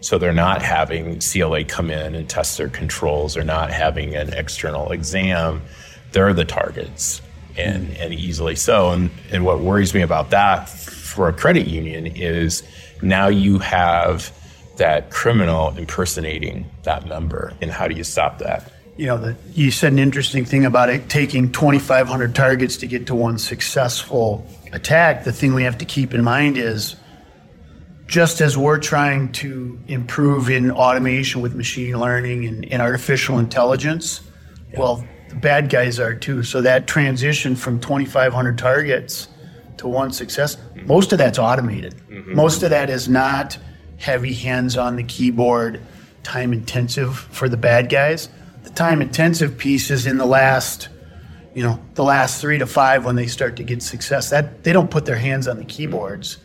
so 0.00 0.18
they're 0.18 0.32
not 0.32 0.62
having 0.62 1.20
CLA 1.20 1.64
come 1.64 1.90
in 1.90 2.14
and 2.14 2.28
test 2.28 2.58
their 2.58 2.68
controls, 2.68 3.34
they're 3.34 3.44
not 3.44 3.70
having 3.70 4.14
an 4.14 4.32
external 4.32 4.92
exam, 4.92 5.62
they're 6.12 6.32
the 6.32 6.44
targets, 6.44 7.20
and, 7.56 7.88
mm-hmm. 7.88 8.02
and 8.02 8.14
easily 8.14 8.56
so. 8.56 8.90
And, 8.90 9.10
and 9.30 9.44
what 9.44 9.60
worries 9.60 9.94
me 9.94 10.02
about 10.02 10.30
that 10.30 10.68
for 10.68 11.28
a 11.28 11.32
credit 11.32 11.66
union 11.66 12.06
is 12.06 12.62
now 13.02 13.28
you 13.28 13.58
have 13.58 14.32
that 14.76 15.10
criminal 15.10 15.76
impersonating 15.76 16.70
that 16.84 17.06
member, 17.06 17.52
and 17.60 17.70
how 17.70 17.88
do 17.88 17.94
you 17.94 18.04
stop 18.04 18.38
that? 18.38 18.72
You 18.96 19.06
know, 19.06 19.18
the, 19.18 19.36
you 19.54 19.70
said 19.70 19.92
an 19.92 19.98
interesting 19.98 20.44
thing 20.44 20.64
about 20.64 20.88
it 20.90 21.08
taking 21.08 21.52
2,500 21.52 22.34
targets 22.34 22.76
to 22.78 22.86
get 22.86 23.06
to 23.08 23.14
one 23.14 23.38
successful 23.38 24.46
attack. 24.72 25.24
The 25.24 25.32
thing 25.32 25.54
we 25.54 25.62
have 25.64 25.78
to 25.78 25.84
keep 25.84 26.14
in 26.14 26.24
mind 26.24 26.56
is 26.56 26.96
just 28.08 28.40
as 28.40 28.56
we're 28.56 28.78
trying 28.78 29.30
to 29.30 29.78
improve 29.86 30.48
in 30.48 30.70
automation 30.70 31.42
with 31.42 31.54
machine 31.54 32.00
learning 32.00 32.46
and, 32.46 32.64
and 32.72 32.80
artificial 32.80 33.38
intelligence, 33.38 34.22
yeah. 34.72 34.80
well, 34.80 35.06
the 35.28 35.36
bad 35.36 35.68
guys 35.68 36.00
are 36.00 36.14
too. 36.14 36.42
So 36.42 36.62
that 36.62 36.86
transition 36.86 37.54
from 37.54 37.78
2,500 37.78 38.56
targets 38.56 39.28
to 39.76 39.86
one 39.86 40.10
success, 40.10 40.56
mm-hmm. 40.56 40.86
most 40.86 41.12
of 41.12 41.18
that's 41.18 41.38
automated. 41.38 41.94
Mm-hmm. 42.08 42.34
Most 42.34 42.62
of 42.62 42.70
that 42.70 42.88
is 42.88 43.10
not 43.10 43.58
heavy 43.98 44.32
hands 44.32 44.78
on 44.78 44.96
the 44.96 45.04
keyboard, 45.04 45.82
time 46.22 46.54
intensive 46.54 47.14
for 47.18 47.46
the 47.48 47.58
bad 47.58 47.90
guys. 47.90 48.30
The 48.62 48.70
time 48.70 49.02
intensive 49.02 49.58
piece 49.58 49.90
is 49.90 50.06
in 50.06 50.16
the 50.16 50.26
last, 50.26 50.88
you 51.54 51.62
know, 51.62 51.78
the 51.92 52.04
last 52.04 52.40
three 52.40 52.56
to 52.56 52.66
five 52.66 53.04
when 53.04 53.16
they 53.16 53.26
start 53.26 53.56
to 53.56 53.64
get 53.64 53.82
success. 53.82 54.30
That 54.30 54.64
they 54.64 54.72
don't 54.72 54.90
put 54.90 55.04
their 55.04 55.16
hands 55.16 55.46
on 55.46 55.58
the 55.58 55.64
keyboards 55.64 56.38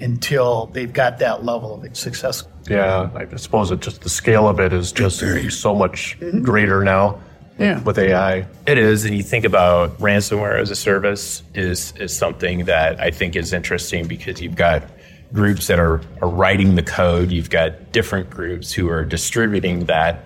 until 0.00 0.66
they've 0.66 0.92
got 0.92 1.18
that 1.18 1.44
level 1.44 1.74
of 1.74 1.96
success. 1.96 2.44
Yeah, 2.68 3.10
I 3.14 3.36
suppose 3.36 3.70
it 3.70 3.80
just 3.80 4.02
the 4.02 4.08
scale 4.08 4.48
of 4.48 4.60
it 4.60 4.72
is 4.72 4.92
just 4.92 5.20
so 5.50 5.74
much 5.74 6.18
mm-hmm. 6.20 6.42
greater 6.42 6.84
now. 6.84 7.20
Yeah. 7.58 7.82
With 7.82 7.98
AI. 7.98 8.46
It 8.68 8.78
is, 8.78 9.04
and 9.04 9.16
you 9.16 9.24
think 9.24 9.44
about 9.44 9.98
ransomware 9.98 10.60
as 10.60 10.70
a 10.70 10.76
service 10.76 11.42
is 11.54 11.92
is 11.96 12.16
something 12.16 12.66
that 12.66 13.00
I 13.00 13.10
think 13.10 13.34
is 13.34 13.52
interesting 13.52 14.06
because 14.06 14.40
you've 14.40 14.54
got 14.54 14.84
groups 15.32 15.66
that 15.66 15.78
are, 15.78 16.00
are 16.22 16.28
writing 16.28 16.74
the 16.74 16.82
code. 16.82 17.30
You've 17.30 17.50
got 17.50 17.92
different 17.92 18.30
groups 18.30 18.72
who 18.72 18.88
are 18.88 19.04
distributing 19.04 19.86
that 19.86 20.24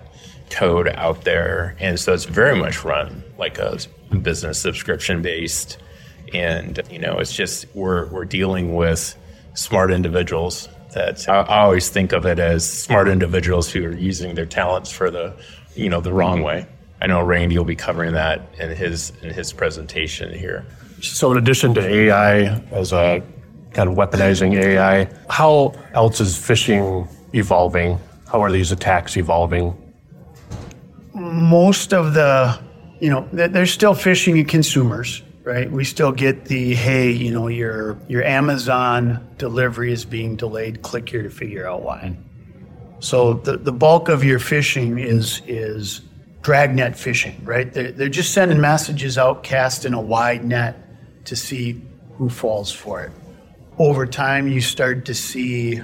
code 0.49 0.87
out 0.89 1.23
there. 1.23 1.75
And 1.79 1.99
so 1.99 2.13
it's 2.13 2.25
very 2.25 2.57
much 2.57 2.83
run 2.83 3.23
like 3.37 3.57
a 3.57 3.79
business 4.21 4.59
subscription 4.59 5.21
based. 5.21 5.77
And, 6.33 6.79
you 6.89 6.99
know, 6.99 7.17
it's 7.17 7.35
just 7.35 7.65
we're, 7.73 8.07
we're 8.07 8.25
dealing 8.25 8.75
with 8.75 9.15
smart 9.53 9.91
individuals 9.91 10.69
that 10.93 11.27
I, 11.27 11.41
I 11.41 11.59
always 11.61 11.89
think 11.89 12.11
of 12.11 12.25
it 12.25 12.39
as 12.39 12.69
smart 12.69 13.07
individuals 13.07 13.71
who 13.71 13.85
are 13.85 13.91
using 13.91 14.35
their 14.35 14.45
talents 14.45 14.91
for 14.91 15.09
the, 15.09 15.33
you 15.75 15.89
know, 15.89 16.01
the 16.01 16.13
wrong 16.13 16.43
way. 16.43 16.67
I 17.01 17.07
know 17.07 17.21
Randy 17.21 17.57
will 17.57 17.65
be 17.65 17.75
covering 17.75 18.13
that 18.13 18.41
in 18.59 18.69
his 18.71 19.11
in 19.21 19.29
his 19.31 19.51
presentation 19.51 20.33
here. 20.33 20.65
So, 21.01 21.31
in 21.31 21.37
addition 21.37 21.73
to 21.73 21.81
AI 21.81 22.61
as 22.71 22.93
a 22.93 23.21
kind 23.73 23.89
of 23.89 23.95
weaponizing 23.95 24.55
AI. 24.55 25.09
How 25.29 25.73
else 25.93 26.21
is 26.21 26.37
phishing 26.37 27.07
evolving? 27.33 27.99
How 28.31 28.41
are 28.41 28.51
these 28.51 28.71
attacks 28.71 29.17
evolving? 29.17 29.75
Most 31.13 31.93
of 31.93 32.13
the 32.13 32.59
you 32.99 33.09
know, 33.09 33.27
they're 33.33 33.65
still 33.65 33.93
phishing 33.93 34.47
consumers, 34.47 35.23
right? 35.43 35.69
We 35.69 35.83
still 35.83 36.11
get 36.11 36.45
the 36.45 36.75
hey, 36.75 37.11
you 37.11 37.31
know, 37.31 37.47
your 37.47 37.97
your 38.07 38.23
Amazon 38.23 39.27
delivery 39.37 39.91
is 39.91 40.05
being 40.05 40.35
delayed. 40.35 40.81
Click 40.81 41.09
here 41.09 41.23
to 41.23 41.29
figure 41.29 41.67
out 41.67 41.81
why. 41.81 42.17
So 42.99 43.33
the, 43.33 43.57
the 43.57 43.73
bulk 43.73 44.09
of 44.09 44.23
your 44.23 44.39
phishing 44.39 45.03
is 45.03 45.41
is 45.45 46.01
dragnet 46.41 46.93
phishing, 46.93 47.35
right? 47.45 47.71
They're, 47.71 47.91
they're 47.91 48.09
just 48.09 48.33
sending 48.33 48.59
messages 48.59 49.17
out, 49.17 49.43
casting 49.43 49.93
a 49.93 50.01
wide 50.01 50.43
net 50.43 50.77
to 51.25 51.35
see 51.35 51.81
who 52.17 52.29
falls 52.29 52.71
for 52.71 53.03
it. 53.03 53.11
Over 53.77 54.05
time, 54.05 54.47
you 54.47 54.61
start 54.61 55.05
to 55.05 55.13
see 55.13 55.81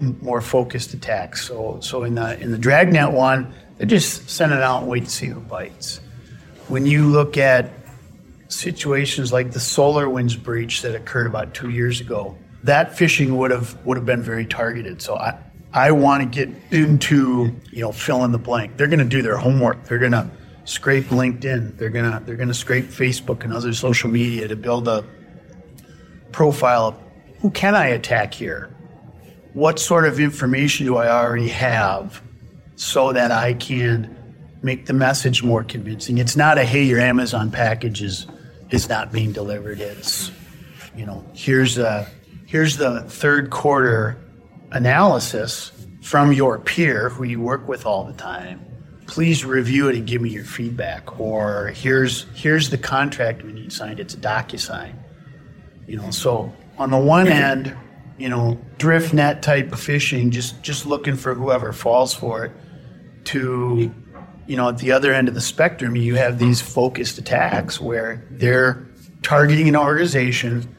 more 0.00 0.40
focused 0.40 0.94
attacks. 0.94 1.46
So, 1.46 1.78
so 1.80 2.04
in 2.04 2.14
the 2.16 2.40
in 2.40 2.50
the 2.50 2.58
dragnet 2.58 3.12
one, 3.12 3.54
they're 3.78 3.86
just 3.86 4.28
sending 4.28 4.58
out 4.58 4.80
and 4.80 4.88
wait 4.88 5.04
to 5.04 5.10
see 5.10 5.26
who 5.26 5.40
bites. 5.40 6.00
When 6.68 6.86
you 6.86 7.06
look 7.06 7.36
at 7.36 7.70
situations 8.52 9.32
like 9.32 9.52
the 9.52 9.58
SolarWinds 9.58 10.40
breach 10.40 10.82
that 10.82 10.94
occurred 10.94 11.26
about 11.26 11.54
two 11.54 11.70
years 11.70 12.00
ago, 12.00 12.36
that 12.64 12.92
phishing 12.92 13.36
would 13.36 13.50
have 13.50 13.76
would 13.84 13.96
have 13.96 14.06
been 14.06 14.22
very 14.22 14.46
targeted. 14.46 15.02
So 15.02 15.16
I 15.16 15.38
I 15.72 15.92
want 15.92 16.22
to 16.22 16.44
get 16.44 16.54
into 16.70 17.54
you 17.70 17.80
know 17.80 17.92
fill 17.92 18.24
in 18.24 18.32
the 18.32 18.38
blank. 18.38 18.76
They're 18.76 18.88
going 18.88 18.98
to 18.98 19.04
do 19.04 19.22
their 19.22 19.36
homework. 19.36 19.84
They're 19.84 19.98
going 19.98 20.12
to 20.12 20.30
scrape 20.64 21.06
LinkedIn. 21.06 21.78
They're 21.78 21.90
to 21.90 22.22
they're 22.24 22.36
going 22.36 22.48
to 22.48 22.54
scrape 22.54 22.86
Facebook 22.86 23.44
and 23.44 23.52
other 23.52 23.72
social 23.72 24.10
media 24.10 24.48
to 24.48 24.56
build 24.56 24.86
a 24.86 25.04
profile 26.30 26.88
of 26.88 26.94
who 27.40 27.50
can 27.50 27.74
I 27.74 27.86
attack 27.86 28.34
here? 28.34 28.74
What 29.54 29.78
sort 29.78 30.06
of 30.06 30.20
information 30.20 30.86
do 30.86 30.96
I 30.96 31.08
already 31.10 31.48
have 31.48 32.22
so 32.76 33.12
that 33.12 33.30
I 33.30 33.54
can 33.54 34.16
make 34.62 34.86
the 34.86 34.92
message 34.92 35.42
more 35.42 35.64
convincing? 35.64 36.18
It's 36.18 36.36
not 36.36 36.58
a 36.58 36.64
hey, 36.64 36.84
your 36.84 37.00
Amazon 37.00 37.50
package 37.50 38.02
is 38.02 38.26
is 38.72 38.88
not 38.88 39.12
being 39.12 39.32
delivered. 39.32 39.80
It's 39.80 40.30
you 40.94 41.06
know 41.06 41.24
here's 41.34 41.78
a 41.78 42.08
here's 42.46 42.76
the 42.76 43.02
third 43.02 43.50
quarter 43.50 44.18
analysis 44.72 45.72
from 46.02 46.32
your 46.32 46.58
peer 46.58 47.08
who 47.10 47.24
you 47.24 47.40
work 47.40 47.68
with 47.68 47.86
all 47.86 48.04
the 48.04 48.12
time 48.14 48.64
please 49.06 49.44
review 49.44 49.88
it 49.88 49.96
and 49.96 50.06
give 50.06 50.22
me 50.22 50.30
your 50.30 50.44
feedback 50.44 51.20
or 51.20 51.68
here's 51.68 52.26
here's 52.34 52.70
the 52.70 52.78
contract 52.78 53.42
we 53.42 53.52
need 53.52 53.72
signed 53.72 54.00
it's 54.00 54.14
a 54.14 54.16
DocuSign 54.16 54.94
you 55.86 55.96
know 55.96 56.10
so 56.10 56.52
on 56.78 56.90
the 56.90 56.98
one 56.98 57.28
end 57.28 57.76
you 58.18 58.28
know 58.28 58.58
drift 58.78 59.12
net 59.12 59.42
type 59.42 59.72
of 59.72 59.80
phishing, 59.80 60.30
just 60.30 60.62
just 60.62 60.86
looking 60.86 61.16
for 61.16 61.34
whoever 61.34 61.72
falls 61.72 62.14
for 62.14 62.44
it 62.46 62.52
to 63.24 63.92
you 64.46 64.56
know 64.56 64.68
at 64.68 64.78
the 64.78 64.92
other 64.92 65.12
end 65.12 65.28
of 65.28 65.34
the 65.34 65.40
spectrum 65.40 65.96
you 65.96 66.14
have 66.16 66.38
these 66.38 66.60
focused 66.60 67.18
attacks 67.18 67.80
where 67.80 68.26
they're 68.30 68.86
targeting 69.22 69.68
an 69.68 69.76
organization 69.76 70.74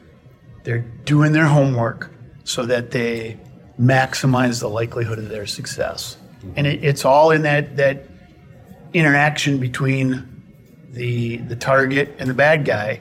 they're 0.64 0.84
doing 1.04 1.32
their 1.32 1.46
homework 1.46 2.10
so 2.44 2.66
that 2.66 2.90
they 2.90 3.38
maximize 3.80 4.60
the 4.60 4.68
likelihood 4.68 5.18
of 5.18 5.28
their 5.28 5.46
success. 5.46 6.16
And 6.56 6.66
it, 6.66 6.84
it's 6.84 7.04
all 7.04 7.30
in 7.30 7.42
that 7.42 7.76
that 7.76 8.06
interaction 8.92 9.58
between 9.58 10.42
the 10.90 11.38
the 11.38 11.56
target 11.56 12.14
and 12.18 12.28
the 12.28 12.34
bad 12.34 12.64
guy, 12.64 13.00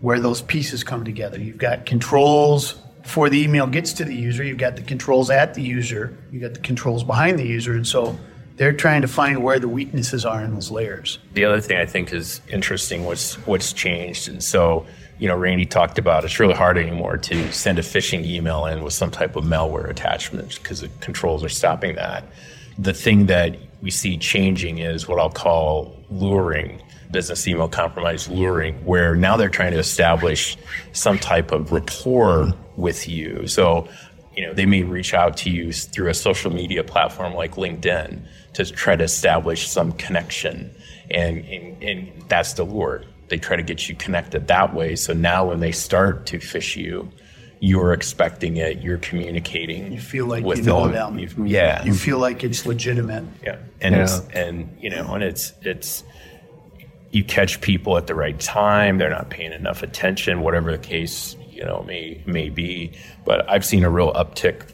where 0.00 0.20
those 0.20 0.42
pieces 0.42 0.84
come 0.84 1.04
together. 1.04 1.40
You've 1.40 1.58
got 1.58 1.86
controls 1.86 2.74
before 3.02 3.28
the 3.28 3.42
email 3.42 3.66
gets 3.66 3.92
to 3.94 4.04
the 4.04 4.14
user. 4.14 4.44
You've 4.44 4.58
got 4.58 4.76
the 4.76 4.82
controls 4.82 5.28
at 5.28 5.54
the 5.54 5.62
user. 5.62 6.16
You've 6.30 6.42
got 6.42 6.54
the 6.54 6.60
controls 6.60 7.02
behind 7.02 7.38
the 7.38 7.46
user, 7.46 7.74
and 7.74 7.86
so 7.86 8.18
they're 8.56 8.72
trying 8.72 9.02
to 9.02 9.08
find 9.08 9.42
where 9.42 9.58
the 9.58 9.68
weaknesses 9.68 10.24
are 10.24 10.42
in 10.42 10.54
those 10.54 10.70
layers. 10.70 11.18
The 11.34 11.44
other 11.44 11.60
thing 11.60 11.78
I 11.78 11.86
think 11.86 12.12
is 12.12 12.40
interesting 12.50 13.04
what's 13.04 13.34
what's 13.46 13.72
changed, 13.72 14.28
and 14.28 14.42
so 14.42 14.86
you 15.22 15.28
know, 15.28 15.36
Randy 15.36 15.66
talked 15.66 15.98
about, 15.98 16.24
it's 16.24 16.40
really 16.40 16.54
hard 16.54 16.76
anymore 16.76 17.16
to 17.16 17.52
send 17.52 17.78
a 17.78 17.82
phishing 17.82 18.24
email 18.24 18.66
in 18.66 18.82
with 18.82 18.92
some 18.92 19.12
type 19.12 19.36
of 19.36 19.44
malware 19.44 19.88
attachment 19.88 20.56
because 20.56 20.80
the 20.80 20.88
controls 20.98 21.44
are 21.44 21.48
stopping 21.48 21.94
that. 21.94 22.24
The 22.76 22.92
thing 22.92 23.26
that 23.26 23.56
we 23.82 23.92
see 23.92 24.18
changing 24.18 24.78
is 24.78 25.06
what 25.06 25.20
I'll 25.20 25.30
call 25.30 25.96
luring, 26.10 26.82
business 27.12 27.46
email 27.46 27.68
compromise 27.68 28.28
luring, 28.28 28.84
where 28.84 29.14
now 29.14 29.36
they're 29.36 29.48
trying 29.48 29.70
to 29.70 29.78
establish 29.78 30.56
some 30.92 31.20
type 31.20 31.52
of 31.52 31.70
rapport 31.70 32.52
with 32.76 33.08
you. 33.08 33.46
So, 33.46 33.86
you 34.34 34.46
know, 34.46 34.54
they 34.54 34.66
may 34.66 34.82
reach 34.82 35.14
out 35.14 35.36
to 35.38 35.50
you 35.50 35.72
through 35.72 36.08
a 36.08 36.14
social 36.14 36.52
media 36.52 36.82
platform 36.82 37.34
like 37.34 37.56
LinkedIn 37.56 38.24
to 38.54 38.64
try 38.64 38.96
to 38.96 39.04
establish 39.04 39.68
some 39.68 39.92
connection. 39.92 40.74
And, 41.10 41.44
and, 41.44 41.82
and 41.82 42.28
that's 42.28 42.54
the 42.54 42.64
lure 42.64 43.04
they 43.32 43.38
try 43.38 43.56
to 43.56 43.62
get 43.62 43.88
you 43.88 43.94
connected 43.94 44.48
that 44.48 44.74
way. 44.74 44.94
So 44.94 45.14
now 45.14 45.48
when 45.48 45.60
they 45.60 45.72
start 45.72 46.26
to 46.26 46.38
phish 46.38 46.76
you, 46.76 47.10
you're 47.60 47.94
expecting 47.94 48.58
it. 48.58 48.82
You're 48.82 48.98
communicating. 48.98 49.90
You 49.90 50.00
feel 50.00 50.26
like 50.26 50.44
with 50.44 50.58
you 50.58 50.64
know 50.64 50.86
them. 50.88 51.16
them. 51.16 51.46
Yeah. 51.46 51.82
You 51.82 51.94
feel 51.94 52.18
like 52.18 52.44
it's 52.44 52.66
legitimate. 52.66 53.24
Yeah. 53.42 53.56
And 53.80 53.94
yeah. 53.94 54.02
it's 54.02 54.20
and 54.34 54.76
you 54.78 54.90
know 54.90 55.14
and 55.14 55.24
it's 55.24 55.54
it's 55.62 56.04
you 57.10 57.24
catch 57.24 57.62
people 57.62 57.96
at 57.96 58.06
the 58.06 58.14
right 58.14 58.38
time. 58.38 58.98
They're 58.98 59.08
not 59.08 59.30
paying 59.30 59.52
enough 59.52 59.82
attention. 59.82 60.42
Whatever 60.42 60.72
the 60.72 60.78
case 60.78 61.34
you 61.62 61.68
know 61.68 61.84
may 61.86 62.20
may 62.26 62.48
be. 62.48 62.90
But 63.24 63.48
I've 63.48 63.64
seen 63.64 63.84
a 63.84 63.90
real 63.90 64.12
uptick 64.14 64.68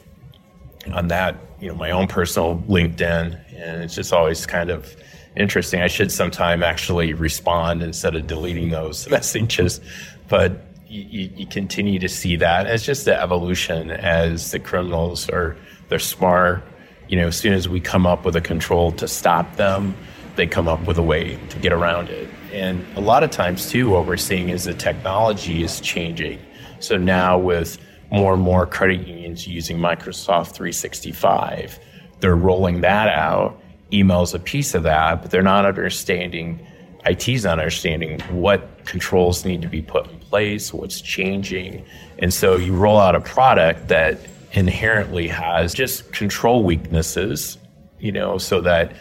on 0.91 1.07
that. 1.09 1.35
You 1.61 1.67
know, 1.67 1.75
my 1.75 1.91
own 1.91 2.07
personal 2.07 2.63
LinkedIn, 2.67 3.39
and 3.53 3.83
it's 3.83 3.93
just 3.93 4.11
always 4.11 4.47
kind 4.47 4.71
of 4.71 4.95
interesting. 5.35 5.81
I 5.81 5.87
should 5.87 6.11
sometime 6.11 6.63
actually 6.63 7.13
respond 7.13 7.83
instead 7.83 8.15
of 8.15 8.25
deleting 8.25 8.69
those 8.69 9.07
messages. 9.11 9.81
But 10.29 10.65
you, 10.87 11.29
you, 11.35 11.45
continue 11.45 11.99
to 11.99 12.09
see 12.09 12.35
that. 12.37 12.65
It's 12.65 12.83
just 12.83 13.05
the 13.05 13.19
evolution 13.21 13.91
as 13.91 14.49
the 14.49 14.59
criminals 14.59 15.29
are, 15.29 15.55
they're 15.89 15.99
smart. 15.99 16.63
You 17.07 17.17
know, 17.17 17.27
as 17.27 17.37
soon 17.37 17.53
as 17.53 17.69
we 17.69 17.79
come 17.79 18.07
up 18.07 18.25
with 18.25 18.35
a 18.35 18.41
control 18.41 18.91
to 18.93 19.07
stop 19.07 19.55
them, 19.57 19.95
they 20.35 20.47
come 20.47 20.67
up 20.67 20.87
with 20.87 20.97
a 20.97 21.03
way 21.03 21.37
to 21.49 21.59
get 21.59 21.71
around 21.71 22.09
it. 22.09 22.27
And 22.51 22.83
a 22.95 23.01
lot 23.01 23.23
of 23.23 23.29
times, 23.29 23.69
too, 23.69 23.89
what 23.91 24.07
we're 24.07 24.17
seeing 24.17 24.49
is 24.49 24.63
the 24.63 24.73
technology 24.73 25.61
is 25.61 25.79
changing. 25.79 26.39
So 26.79 26.97
now 26.97 27.37
with 27.37 27.77
more 28.11 28.33
and 28.33 28.41
more 28.41 28.65
credit 28.65 29.07
unions 29.07 29.47
using 29.47 29.77
Microsoft 29.77 30.53
365, 30.53 31.79
they're 32.19 32.35
rolling 32.35 32.81
that 32.81 33.07
out 33.09 33.59
email's 33.91 34.33
a 34.33 34.39
piece 34.39 34.73
of 34.75 34.83
that, 34.83 35.21
but 35.21 35.31
they're 35.31 35.41
not 35.41 35.65
understanding, 35.65 36.65
IT's 37.05 37.43
not 37.43 37.59
understanding 37.59 38.19
what 38.29 38.85
controls 38.85 39.45
need 39.45 39.61
to 39.61 39.67
be 39.67 39.81
put 39.81 40.09
in 40.09 40.19
place, 40.19 40.73
what's 40.73 41.01
changing. 41.01 41.83
And 42.19 42.33
so 42.33 42.55
you 42.55 42.75
roll 42.75 42.99
out 42.99 43.15
a 43.15 43.21
product 43.21 43.87
that 43.87 44.19
inherently 44.53 45.27
has 45.27 45.73
just 45.73 46.11
control 46.11 46.63
weaknesses, 46.63 47.57
you 47.99 48.11
know, 48.11 48.37
so 48.37 48.61
that 48.61 48.93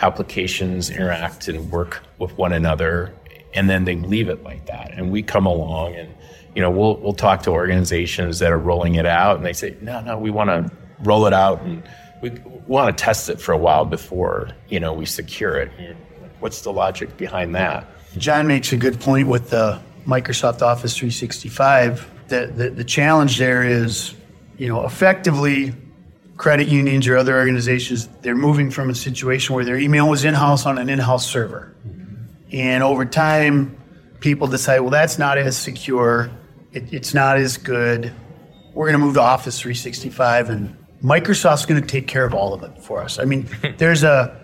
applications 0.00 0.90
interact 0.90 1.48
and 1.48 1.70
work 1.70 2.02
with 2.18 2.36
one 2.36 2.52
another 2.52 3.14
and 3.54 3.68
then 3.68 3.84
they 3.84 3.96
leave 3.96 4.30
it 4.30 4.42
like 4.42 4.66
that. 4.66 4.92
And 4.94 5.12
we 5.12 5.22
come 5.22 5.44
along 5.44 5.94
and 5.94 6.14
you 6.54 6.62
know, 6.62 6.70
we'll 6.70 6.96
we'll 6.96 7.14
talk 7.14 7.42
to 7.44 7.50
organizations 7.50 8.38
that 8.40 8.52
are 8.52 8.58
rolling 8.58 8.96
it 8.96 9.06
out 9.06 9.36
and 9.36 9.46
they 9.46 9.52
say, 9.52 9.76
"No, 9.80 10.00
no, 10.00 10.18
we 10.18 10.30
want 10.30 10.50
to 10.50 10.70
roll 11.00 11.26
it 11.26 11.32
out 11.32 11.62
and 11.62 11.82
we 12.20 12.30
want 12.66 12.96
to 12.96 13.04
test 13.04 13.28
it 13.28 13.40
for 13.40 13.52
a 13.52 13.58
while 13.58 13.84
before 13.84 14.50
you 14.68 14.80
know 14.80 14.92
we 14.92 15.06
secure 15.06 15.56
it. 15.56 15.70
What's 16.40 16.62
the 16.62 16.72
logic 16.72 17.16
behind 17.16 17.54
that? 17.54 17.86
John 18.18 18.46
makes 18.46 18.72
a 18.72 18.76
good 18.76 19.00
point 19.00 19.28
with 19.28 19.50
the 19.50 19.80
Microsoft 20.06 20.62
Office 20.62 20.96
365. 20.96 22.28
The, 22.28 22.46
the, 22.46 22.70
the 22.70 22.84
challenge 22.84 23.38
there 23.38 23.62
is, 23.62 24.14
you 24.58 24.68
know, 24.68 24.84
effectively 24.84 25.74
credit 26.36 26.68
unions 26.68 27.06
or 27.06 27.16
other 27.16 27.36
organizations, 27.36 28.08
they're 28.22 28.34
moving 28.34 28.70
from 28.70 28.90
a 28.90 28.94
situation 28.94 29.54
where 29.54 29.64
their 29.64 29.78
email 29.78 30.08
was 30.08 30.24
in-house 30.24 30.66
on 30.66 30.78
an 30.78 30.88
in-house 30.88 31.24
server. 31.30 31.74
And 32.50 32.82
over 32.82 33.04
time, 33.04 33.76
people 34.20 34.48
decide, 34.48 34.80
well, 34.80 34.90
that's 34.90 35.18
not 35.18 35.38
as 35.38 35.56
secure. 35.56 36.30
It, 36.72 36.92
it's 36.92 37.14
not 37.14 37.38
as 37.38 37.56
good. 37.56 38.12
We're 38.74 38.86
going 38.86 38.98
to 38.98 39.04
move 39.04 39.14
to 39.14 39.20
Office 39.20 39.60
365 39.60 40.50
and 40.50 40.76
Microsoft's 41.02 41.66
going 41.66 41.80
to 41.80 41.86
take 41.86 42.06
care 42.06 42.24
of 42.24 42.32
all 42.32 42.54
of 42.54 42.62
it 42.62 42.82
for 42.82 43.02
us. 43.02 43.18
I 43.18 43.24
mean, 43.24 43.48
there's 43.78 44.04
a 44.04 44.40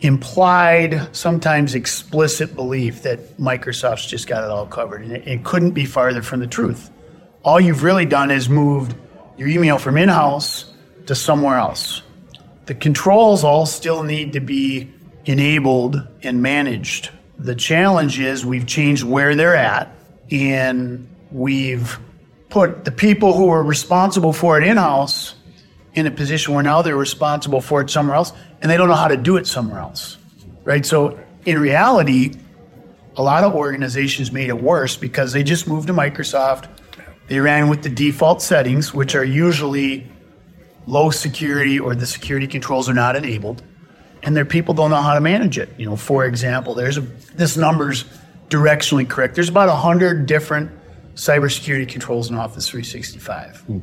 implied, 0.00 1.16
sometimes 1.16 1.74
explicit 1.74 2.54
belief 2.54 3.02
that 3.02 3.38
Microsoft's 3.38 4.06
just 4.06 4.26
got 4.26 4.44
it 4.44 4.50
all 4.50 4.66
covered, 4.66 5.02
and 5.02 5.12
it, 5.12 5.26
it 5.26 5.44
couldn't 5.44 5.70
be 5.70 5.84
farther 5.84 6.22
from 6.22 6.40
the 6.40 6.46
truth. 6.46 6.90
All 7.42 7.60
you've 7.60 7.82
really 7.82 8.06
done 8.06 8.30
is 8.30 8.48
moved 8.48 8.94
your 9.36 9.48
email 9.48 9.78
from 9.78 9.96
in-house 9.96 10.72
to 11.06 11.14
somewhere 11.14 11.56
else. 11.56 12.02
The 12.66 12.74
controls 12.74 13.44
all 13.44 13.66
still 13.66 14.02
need 14.02 14.32
to 14.34 14.40
be 14.40 14.92
enabled 15.24 16.06
and 16.22 16.42
managed. 16.42 17.10
The 17.38 17.54
challenge 17.54 18.18
is 18.18 18.44
we've 18.44 18.66
changed 18.66 19.04
where 19.04 19.34
they're 19.34 19.56
at, 19.56 19.94
and 20.30 21.08
we've 21.30 21.98
put 22.48 22.84
the 22.84 22.92
people 22.92 23.32
who 23.32 23.46
were 23.46 23.62
responsible 23.62 24.32
for 24.32 24.60
it 24.60 24.66
in-house 24.66 25.34
in 25.94 26.06
a 26.06 26.10
position 26.10 26.54
where 26.54 26.62
now 26.62 26.82
they're 26.82 26.96
responsible 26.96 27.60
for 27.60 27.80
it 27.80 27.90
somewhere 27.90 28.16
else 28.16 28.32
and 28.60 28.70
they 28.70 28.76
don't 28.76 28.88
know 28.88 28.94
how 28.94 29.08
to 29.08 29.16
do 29.16 29.36
it 29.36 29.46
somewhere 29.46 29.80
else. 29.80 30.18
Right? 30.64 30.84
So 30.84 31.18
in 31.44 31.58
reality, 31.58 32.34
a 33.16 33.22
lot 33.22 33.44
of 33.44 33.54
organizations 33.54 34.30
made 34.30 34.48
it 34.48 34.60
worse 34.60 34.96
because 34.96 35.32
they 35.32 35.42
just 35.42 35.66
moved 35.66 35.86
to 35.86 35.94
Microsoft. 35.94 36.68
They 37.28 37.40
ran 37.40 37.68
with 37.68 37.82
the 37.82 37.88
default 37.88 38.42
settings, 38.42 38.92
which 38.92 39.14
are 39.14 39.24
usually 39.24 40.06
low 40.86 41.10
security 41.10 41.78
or 41.78 41.94
the 41.94 42.06
security 42.06 42.46
controls 42.46 42.88
are 42.88 42.94
not 42.94 43.16
enabled, 43.16 43.62
and 44.22 44.36
their 44.36 44.44
people 44.44 44.74
don't 44.74 44.90
know 44.90 45.02
how 45.02 45.14
to 45.14 45.20
manage 45.20 45.58
it. 45.58 45.70
You 45.78 45.86
know, 45.86 45.96
for 45.96 46.24
example, 46.24 46.74
there's 46.74 46.98
a 46.98 47.00
this 47.00 47.56
number's 47.56 48.04
directionally 48.48 49.08
correct. 49.08 49.34
There's 49.34 49.48
about 49.48 49.68
hundred 49.76 50.26
different 50.26 50.70
cybersecurity 51.16 51.88
controls 51.88 52.30
in 52.30 52.36
Office 52.36 52.68
365. 52.68 53.60
Hmm. 53.60 53.78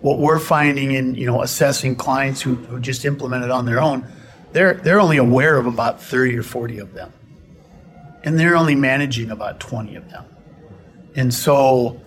What 0.00 0.18
we're 0.18 0.38
finding 0.38 0.92
in 0.92 1.14
you 1.14 1.26
know 1.26 1.42
assessing 1.42 1.96
clients 1.96 2.42
who, 2.42 2.56
who 2.56 2.80
just 2.80 3.04
implemented 3.04 3.50
on 3.50 3.64
their 3.64 3.80
own, 3.80 4.06
they're 4.52 4.74
they're 4.74 5.00
only 5.00 5.18
aware 5.18 5.56
of 5.56 5.66
about 5.66 6.02
30 6.02 6.36
or 6.36 6.42
40 6.42 6.78
of 6.78 6.92
them, 6.92 7.12
and 8.22 8.38
they're 8.38 8.56
only 8.56 8.74
managing 8.74 9.30
about 9.30 9.60
20 9.60 9.96
of 9.96 10.10
them. 10.10 10.24
And 11.14 11.32
so, 11.32 12.00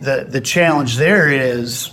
the 0.00 0.26
the 0.28 0.40
challenge 0.40 0.96
there 0.96 1.28
is 1.28 1.90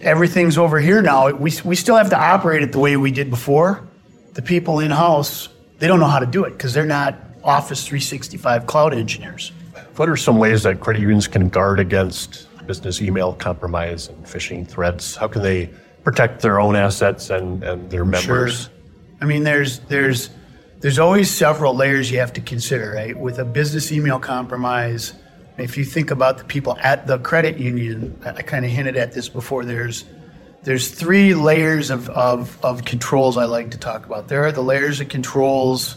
everything's 0.00 0.58
over 0.58 0.78
here 0.78 1.02
now. 1.02 1.30
We, 1.32 1.52
we 1.64 1.74
still 1.74 1.96
have 1.96 2.10
to 2.10 2.18
operate 2.18 2.62
it 2.62 2.72
the 2.72 2.78
way 2.78 2.96
we 2.96 3.10
did 3.10 3.30
before. 3.30 3.88
The 4.34 4.42
people 4.42 4.78
in 4.78 4.92
house, 4.92 5.48
they 5.78 5.88
don't 5.88 5.98
know 5.98 6.06
how 6.06 6.20
to 6.20 6.26
do 6.26 6.44
it 6.44 6.50
because 6.50 6.72
they're 6.72 6.84
not 6.84 7.18
Office 7.42 7.84
365 7.84 8.66
cloud 8.66 8.94
engineers. 8.94 9.50
What 9.98 10.08
are 10.08 10.16
some 10.16 10.38
ways 10.38 10.62
that 10.62 10.78
credit 10.78 11.00
unions 11.00 11.26
can 11.26 11.48
guard 11.48 11.80
against 11.80 12.46
business 12.68 13.02
email 13.02 13.32
compromise 13.32 14.08
and 14.08 14.24
phishing 14.24 14.64
threats? 14.64 15.16
How 15.16 15.26
can 15.26 15.42
they 15.42 15.70
protect 16.04 16.40
their 16.40 16.60
own 16.60 16.76
assets 16.76 17.30
and, 17.30 17.64
and 17.64 17.90
their 17.90 18.04
members? 18.04 18.62
Sure. 18.62 18.72
I 19.20 19.24
mean, 19.24 19.42
there's 19.42 19.80
there's 19.80 20.30
there's 20.78 21.00
always 21.00 21.28
several 21.28 21.74
layers 21.74 22.12
you 22.12 22.20
have 22.20 22.32
to 22.34 22.40
consider, 22.40 22.92
right? 22.92 23.18
With 23.18 23.40
a 23.40 23.44
business 23.44 23.90
email 23.90 24.20
compromise, 24.20 25.14
if 25.56 25.76
you 25.76 25.84
think 25.84 26.12
about 26.12 26.38
the 26.38 26.44
people 26.44 26.78
at 26.80 27.08
the 27.08 27.18
credit 27.18 27.58
union, 27.58 28.16
I 28.24 28.42
kind 28.42 28.64
of 28.64 28.70
hinted 28.70 28.96
at 28.96 29.10
this 29.10 29.28
before. 29.28 29.64
There's 29.64 30.04
there's 30.62 30.92
three 30.92 31.34
layers 31.34 31.90
of, 31.90 32.08
of, 32.10 32.64
of 32.64 32.84
controls 32.84 33.36
I 33.36 33.46
like 33.46 33.72
to 33.72 33.78
talk 33.78 34.06
about. 34.06 34.28
There 34.28 34.44
are 34.44 34.52
the 34.52 34.62
layers 34.62 35.00
of 35.00 35.08
controls 35.08 35.96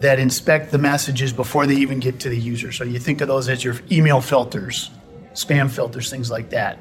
that 0.00 0.18
inspect 0.18 0.70
the 0.70 0.78
messages 0.78 1.32
before 1.32 1.66
they 1.66 1.76
even 1.76 2.00
get 2.00 2.20
to 2.20 2.28
the 2.28 2.38
user. 2.38 2.72
So 2.72 2.84
you 2.84 2.98
think 2.98 3.20
of 3.20 3.28
those 3.28 3.48
as 3.48 3.62
your 3.62 3.76
email 3.90 4.20
filters, 4.20 4.90
spam 5.34 5.70
filters, 5.70 6.10
things 6.10 6.30
like 6.30 6.50
that. 6.50 6.78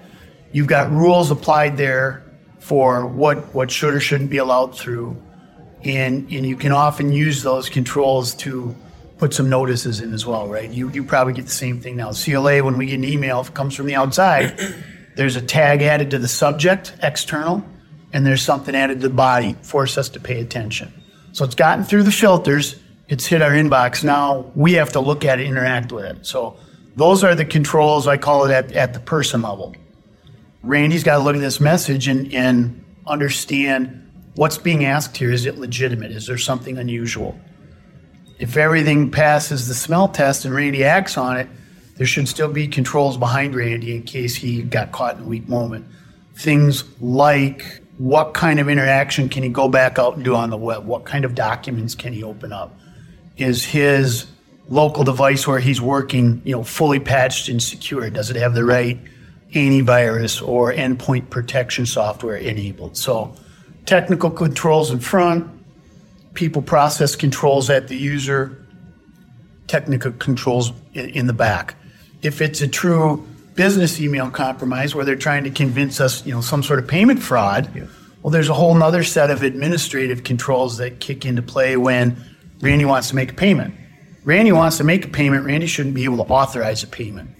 You've 0.51 0.67
got 0.67 0.91
rules 0.91 1.29
applied 1.29 1.77
there 1.77 2.23
for 2.59 3.05
what, 3.05 3.53
what 3.53 3.69
should 3.69 3.93
or 3.93 3.99
shouldn't 3.99 4.29
be 4.29 4.37
allowed 4.37 4.77
through. 4.77 5.21
And, 5.83 6.31
and 6.31 6.45
you 6.45 6.55
can 6.55 6.71
often 6.71 7.11
use 7.11 7.43
those 7.43 7.69
controls 7.69 8.33
to 8.35 8.75
put 9.17 9.33
some 9.33 9.49
notices 9.49 9.99
in 9.99 10.13
as 10.13 10.25
well, 10.25 10.47
right? 10.47 10.69
You, 10.69 10.89
you 10.89 11.03
probably 11.03 11.33
get 11.33 11.45
the 11.45 11.51
same 11.51 11.81
thing 11.81 11.97
now. 11.97 12.11
CLA, 12.11 12.63
when 12.63 12.77
we 12.77 12.85
get 12.85 12.95
an 12.95 13.03
email, 13.03 13.41
if 13.41 13.49
it 13.49 13.53
comes 13.53 13.75
from 13.75 13.85
the 13.85 13.95
outside, 13.95 14.57
there's 15.15 15.35
a 15.35 15.41
tag 15.41 15.81
added 15.81 16.11
to 16.11 16.19
the 16.19 16.27
subject, 16.27 16.95
external, 17.03 17.63
and 18.13 18.25
there's 18.25 18.41
something 18.41 18.75
added 18.75 19.01
to 19.01 19.09
the 19.09 19.13
body, 19.13 19.55
force 19.61 19.97
us 19.97 20.09
to 20.09 20.19
pay 20.21 20.39
attention. 20.39 20.93
So 21.33 21.43
it's 21.45 21.55
gotten 21.55 21.83
through 21.83 22.03
the 22.03 22.11
filters, 22.11 22.79
it's 23.09 23.25
hit 23.25 23.41
our 23.41 23.51
inbox. 23.51 24.03
Now 24.03 24.51
we 24.55 24.73
have 24.73 24.93
to 24.93 25.01
look 25.01 25.25
at 25.25 25.39
it, 25.39 25.45
interact 25.45 25.91
with 25.91 26.05
it. 26.05 26.25
So 26.25 26.57
those 26.95 27.23
are 27.23 27.35
the 27.35 27.45
controls, 27.45 28.07
I 28.07 28.17
call 28.17 28.45
it 28.45 28.51
at, 28.51 28.71
at 28.71 28.93
the 28.93 28.99
person 28.99 29.41
level. 29.41 29.75
Randy's 30.63 31.03
got 31.03 31.17
to 31.17 31.23
look 31.23 31.35
at 31.35 31.41
this 31.41 31.59
message 31.59 32.07
and, 32.07 32.33
and 32.33 32.83
understand 33.07 34.09
what's 34.35 34.57
being 34.57 34.85
asked 34.85 35.17
here. 35.17 35.31
Is 35.31 35.45
it 35.45 35.57
legitimate? 35.57 36.11
Is 36.11 36.27
there 36.27 36.37
something 36.37 36.77
unusual? 36.77 37.39
if 38.39 38.55
everything 38.55 39.11
passes 39.11 39.67
the 39.67 39.73
smell 39.73 40.07
test 40.07 40.45
and 40.45 40.55
Randy 40.55 40.83
acts 40.85 41.17
on 41.17 41.37
it, 41.37 41.47
there 41.97 42.07
should 42.07 42.29
still 42.29 42.47
be 42.47 42.67
controls 42.67 43.17
behind 43.17 43.53
Randy 43.53 43.93
in 43.93 44.03
case 44.03 44.35
he 44.35 44.61
got 44.61 44.93
caught 44.93 45.17
in 45.17 45.23
a 45.23 45.27
weak 45.27 45.47
moment. 45.49 45.85
Things 46.35 46.85
like 47.01 47.81
what 47.97 48.33
kind 48.33 48.61
of 48.61 48.69
interaction 48.69 49.27
can 49.27 49.43
he 49.43 49.49
go 49.49 49.67
back 49.67 49.99
out 49.99 50.15
and 50.15 50.23
do 50.23 50.33
on 50.35 50.49
the 50.49 50.57
web? 50.57 50.85
What 50.85 51.03
kind 51.03 51.25
of 51.25 51.35
documents 51.35 51.95
can 51.95 52.13
he 52.13 52.23
open 52.23 52.53
up? 52.53 52.78
Is 53.39 53.63
his 53.63 54.25
local 54.67 55.03
device 55.03 55.47
where 55.47 55.59
he's 55.59 55.81
working, 55.81 56.41
you 56.43 56.53
know, 56.53 56.63
fully 56.63 56.99
patched 56.99 57.47
and 57.47 57.63
secure? 57.63 58.09
Does 58.09 58.29
it 58.29 58.35
have 58.35 58.53
the 58.53 58.65
right 58.65 58.99
antivirus 59.53 60.45
or 60.45 60.73
endpoint 60.73 61.29
protection 61.29 61.85
software 61.85 62.35
enabled? 62.35 62.97
So 62.97 63.33
technical 63.85 64.29
controls 64.29 64.91
in 64.91 64.99
front, 64.99 65.49
people 66.33 66.61
process 66.61 67.15
controls 67.15 67.69
at 67.69 67.87
the 67.87 67.95
user, 67.95 68.63
technical 69.67 70.11
controls 70.11 70.73
in, 70.93 71.09
in 71.09 71.27
the 71.27 71.33
back. 71.33 71.75
If 72.21 72.41
it's 72.41 72.61
a 72.61 72.67
true 72.67 73.25
business 73.55 74.01
email 74.01 74.29
compromise 74.29 74.93
where 74.93 75.05
they're 75.05 75.15
trying 75.15 75.45
to 75.45 75.49
convince 75.49 76.01
us, 76.01 76.25
you 76.25 76.33
know, 76.33 76.41
some 76.41 76.61
sort 76.61 76.79
of 76.79 76.87
payment 76.87 77.21
fraud, 77.21 77.73
yeah. 77.73 77.85
well, 78.21 78.31
there's 78.31 78.49
a 78.49 78.53
whole 78.53 78.81
other 78.83 79.03
set 79.03 79.31
of 79.31 79.43
administrative 79.43 80.23
controls 80.23 80.77
that 80.77 80.99
kick 80.99 81.25
into 81.25 81.41
play 81.41 81.77
when 81.77 82.17
Randy 82.61 82.85
wants 82.85 83.09
to 83.09 83.15
make 83.15 83.31
a 83.31 83.35
payment. 83.35 83.73
Randy 84.23 84.51
wants 84.51 84.77
to 84.77 84.83
make 84.83 85.05
a 85.05 85.07
payment. 85.07 85.45
Randy 85.45 85.67
shouldn't 85.67 85.95
be 85.95 86.03
able 86.03 86.23
to 86.23 86.31
authorize 86.31 86.83
a 86.83 86.87
payment. 86.87 87.31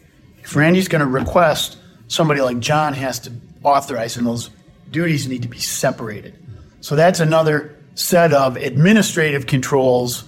If 0.44 0.56
Randy's 0.56 0.88
going 0.88 1.02
to 1.02 1.08
request, 1.08 1.78
somebody 2.08 2.42
like 2.42 2.60
John 2.60 2.94
has 2.94 3.20
to 3.20 3.34
authorize, 3.64 4.18
and 4.18 4.26
those 4.26 4.50
duties 4.90 5.28
need 5.28 5.42
to 5.44 5.48
be 5.48 5.60
separated. 5.60 6.36
So 6.82 6.96
that's 6.96 7.20
another 7.20 7.76
set 7.96 8.34
of 8.34 8.56
administrative 8.56 9.46
controls 9.46 10.24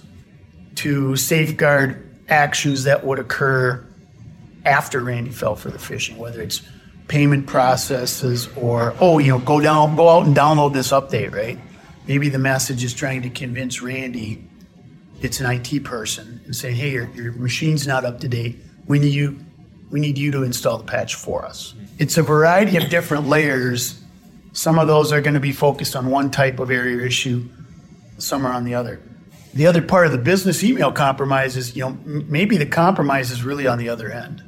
to 0.76 1.16
safeguard 1.16 2.08
actions 2.28 2.84
that 2.84 3.04
would 3.04 3.18
occur 3.18 3.86
after 4.64 5.00
Randy 5.00 5.30
fell 5.30 5.56
for 5.56 5.70
the 5.70 5.78
phishing, 5.78 6.18
whether 6.18 6.40
it's 6.42 6.62
payment 7.08 7.46
processes 7.46 8.48
or, 8.56 8.94
oh, 9.00 9.18
you 9.18 9.28
know, 9.28 9.38
go 9.38 9.60
down, 9.60 9.96
go 9.96 10.08
out 10.08 10.26
and 10.26 10.36
download 10.36 10.72
this 10.72 10.92
update, 10.92 11.34
right? 11.34 11.58
Maybe 12.06 12.28
the 12.28 12.38
message 12.38 12.84
is 12.84 12.94
trying 12.94 13.22
to 13.22 13.30
convince 13.30 13.82
Randy 13.82 14.48
it's 15.22 15.40
an 15.40 15.46
IT 15.50 15.84
person 15.84 16.40
and 16.44 16.54
say, 16.54 16.72
hey, 16.72 16.90
your, 16.90 17.08
your 17.10 17.32
machine's 17.32 17.86
not 17.86 18.04
up 18.04 18.20
to 18.20 18.28
date. 18.28 18.58
We 18.86 18.98
need 18.98 19.12
you, 19.12 19.38
we 19.90 20.00
need 20.00 20.18
you 20.18 20.30
to 20.32 20.42
install 20.42 20.78
the 20.78 20.84
patch 20.84 21.14
for 21.14 21.44
us. 21.44 21.74
It's 21.98 22.18
a 22.18 22.22
variety 22.22 22.76
of 22.76 22.88
different 22.90 23.26
layers. 23.26 24.00
Some 24.52 24.78
of 24.78 24.88
those 24.88 25.12
are 25.12 25.20
going 25.20 25.34
to 25.34 25.40
be 25.40 25.52
focused 25.52 25.96
on 25.96 26.06
one 26.10 26.30
type 26.30 26.58
of 26.58 26.70
area 26.70 27.04
issue 27.06 27.48
some 28.22 28.46
are 28.46 28.52
on 28.52 28.64
the 28.64 28.74
other. 28.74 29.00
The 29.54 29.66
other 29.66 29.82
part 29.82 30.06
of 30.06 30.12
the 30.12 30.18
business 30.18 30.64
email 30.64 30.92
compromise 30.92 31.56
is, 31.56 31.76
you 31.76 31.82
know, 31.82 31.98
maybe 32.04 32.56
the 32.56 32.66
compromise 32.66 33.30
is 33.30 33.42
really 33.42 33.66
on 33.66 33.78
the 33.78 33.88
other 33.88 34.10
end. 34.10 34.42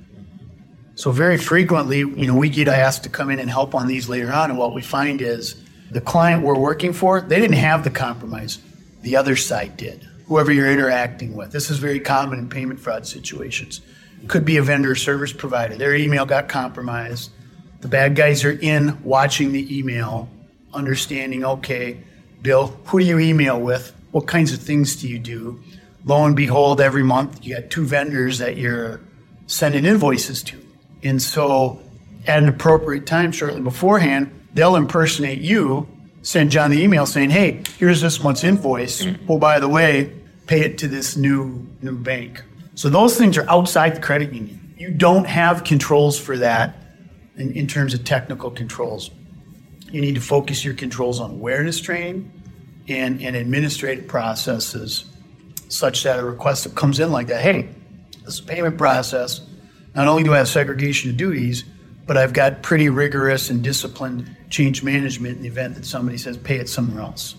So 0.95 1.11
very 1.11 1.37
frequently, 1.37 1.99
you 1.99 2.27
know, 2.27 2.37
we 2.37 2.49
get 2.49 2.69
asked 2.69 3.03
to 3.03 3.09
come 3.09 3.31
in 3.31 3.41
and 3.41 3.51
help 3.51 3.75
on 3.75 3.89
these 3.89 4.09
later 4.09 4.33
on, 4.33 4.51
and 4.51 4.59
what 4.59 4.75
we 4.75 4.81
find 4.81 5.21
is 5.21 5.63
the 5.91 6.01
client 6.01 6.43
we're 6.43 6.59
working 6.59 6.93
for, 6.93 7.21
they 7.21 7.41
didn't 7.41 7.57
have 7.57 7.85
the 7.85 7.91
compromise. 7.91 8.59
The 9.03 9.17
other 9.17 9.37
side 9.37 9.77
did. 9.77 10.09
Whoever 10.27 10.53
you're 10.53 10.71
interacting 10.71 11.35
with. 11.35 11.53
This 11.53 11.71
is 11.71 11.79
very 11.79 12.01
common 12.01 12.39
in 12.39 12.49
payment 12.49 12.81
fraud 12.81 13.07
situations. 13.07 13.81
Could 14.27 14.45
be 14.45 14.57
a 14.57 14.63
vendor 14.63 14.95
service 14.95 15.33
provider. 15.33 15.77
Their 15.77 15.95
email 15.95 16.25
got 16.25 16.49
compromised. 16.49 17.31
The 17.83 17.89
bad 17.89 18.17
guys 18.17 18.45
are 18.45 18.59
in 18.59 19.03
watching 19.05 19.53
the 19.53 19.79
email, 19.79 20.31
understanding, 20.73 21.45
okay, 21.45 21.99
Bill, 22.41 22.69
who 22.87 22.99
do 23.01 23.05
you 23.05 23.19
email 23.19 23.61
with? 23.61 23.95
What 24.13 24.27
kinds 24.27 24.53
of 24.53 24.61
things 24.61 24.97
do 24.97 25.09
you 25.09 25.19
do? 25.19 25.63
Lo 26.07 26.25
and 26.25 26.35
behold, 26.37 26.81
every 26.81 27.03
month 27.03 27.45
you 27.45 27.55
got 27.55 27.71
two 27.71 27.85
vendors 27.85 28.39
that 28.39 28.57
you're 28.57 29.01
sending 29.47 29.85
invoices 29.85 30.43
to. 30.45 30.59
And 31.03 31.21
so 31.21 31.81
at 32.27 32.43
an 32.43 32.49
appropriate 32.49 33.07
time, 33.07 33.33
shortly 33.33 33.61
beforehand, 33.61 34.31
they'll 34.55 34.77
impersonate 34.77 35.41
you, 35.41 35.89
send 36.25 36.51
John 36.51 36.71
the 36.71 36.83
email 36.83 37.07
saying, 37.07 37.31
hey, 37.31 37.63
here's 37.79 38.01
this 38.01 38.23
month's 38.23 38.43
invoice. 38.43 39.07
Oh, 39.29 39.39
by 39.39 39.61
the 39.61 39.69
way, 39.69 40.13
pay 40.47 40.63
it 40.63 40.79
to 40.79 40.89
this 40.89 41.17
new 41.17 41.69
new 41.81 41.97
bank. 41.97 42.43
So 42.75 42.89
those 42.89 43.17
things 43.17 43.39
are 43.39 43.49
outside 43.49 43.95
the 43.95 44.01
credit 44.01 44.33
union. 44.33 44.75
You 44.77 44.91
don't 44.91 45.27
have 45.27 45.63
controls 45.63 46.19
for 46.19 46.37
that 46.39 46.77
in, 47.37 47.53
in 47.53 47.67
terms 47.69 47.95
of 47.95 48.05
technical 48.05 48.51
controls. 48.51 49.11
You 49.93 50.01
need 50.01 50.17
to 50.17 50.21
focus 50.21 50.65
your 50.65 50.75
controls 50.75 51.21
on 51.21 51.31
awareness 51.31 51.81
training 51.81 52.33
and, 52.89 53.23
and 53.23 53.37
administrative 53.37 54.09
processes 54.09 55.05
such 55.69 56.03
that 56.03 56.19
a 56.19 56.25
request 56.25 56.65
that 56.65 56.75
comes 56.75 57.01
in 57.01 57.13
like 57.13 57.29
that, 57.29 57.43
hey, 57.43 57.69
this 58.25 58.35
is 58.35 58.41
a 58.41 58.45
payment 58.45 58.79
process. 58.79 59.41
Not 59.95 60.09
only 60.09 60.25
do 60.25 60.35
I 60.35 60.39
have 60.39 60.49
segregation 60.49 61.11
of 61.11 61.17
duties, 61.17 61.65
but 62.07 62.17
I've 62.17 62.33
got 62.33 62.62
pretty 62.62 62.88
rigorous 62.88 63.51
and 63.51 63.62
disciplined 63.62 64.37
change 64.51 64.83
management 64.83 65.37
in 65.37 65.43
the 65.43 65.49
event 65.49 65.75
that 65.77 65.85
somebody 65.85 66.19
says 66.19 66.37
pay 66.37 66.57
it 66.57 66.69
somewhere 66.69 67.03
else. 67.03 67.37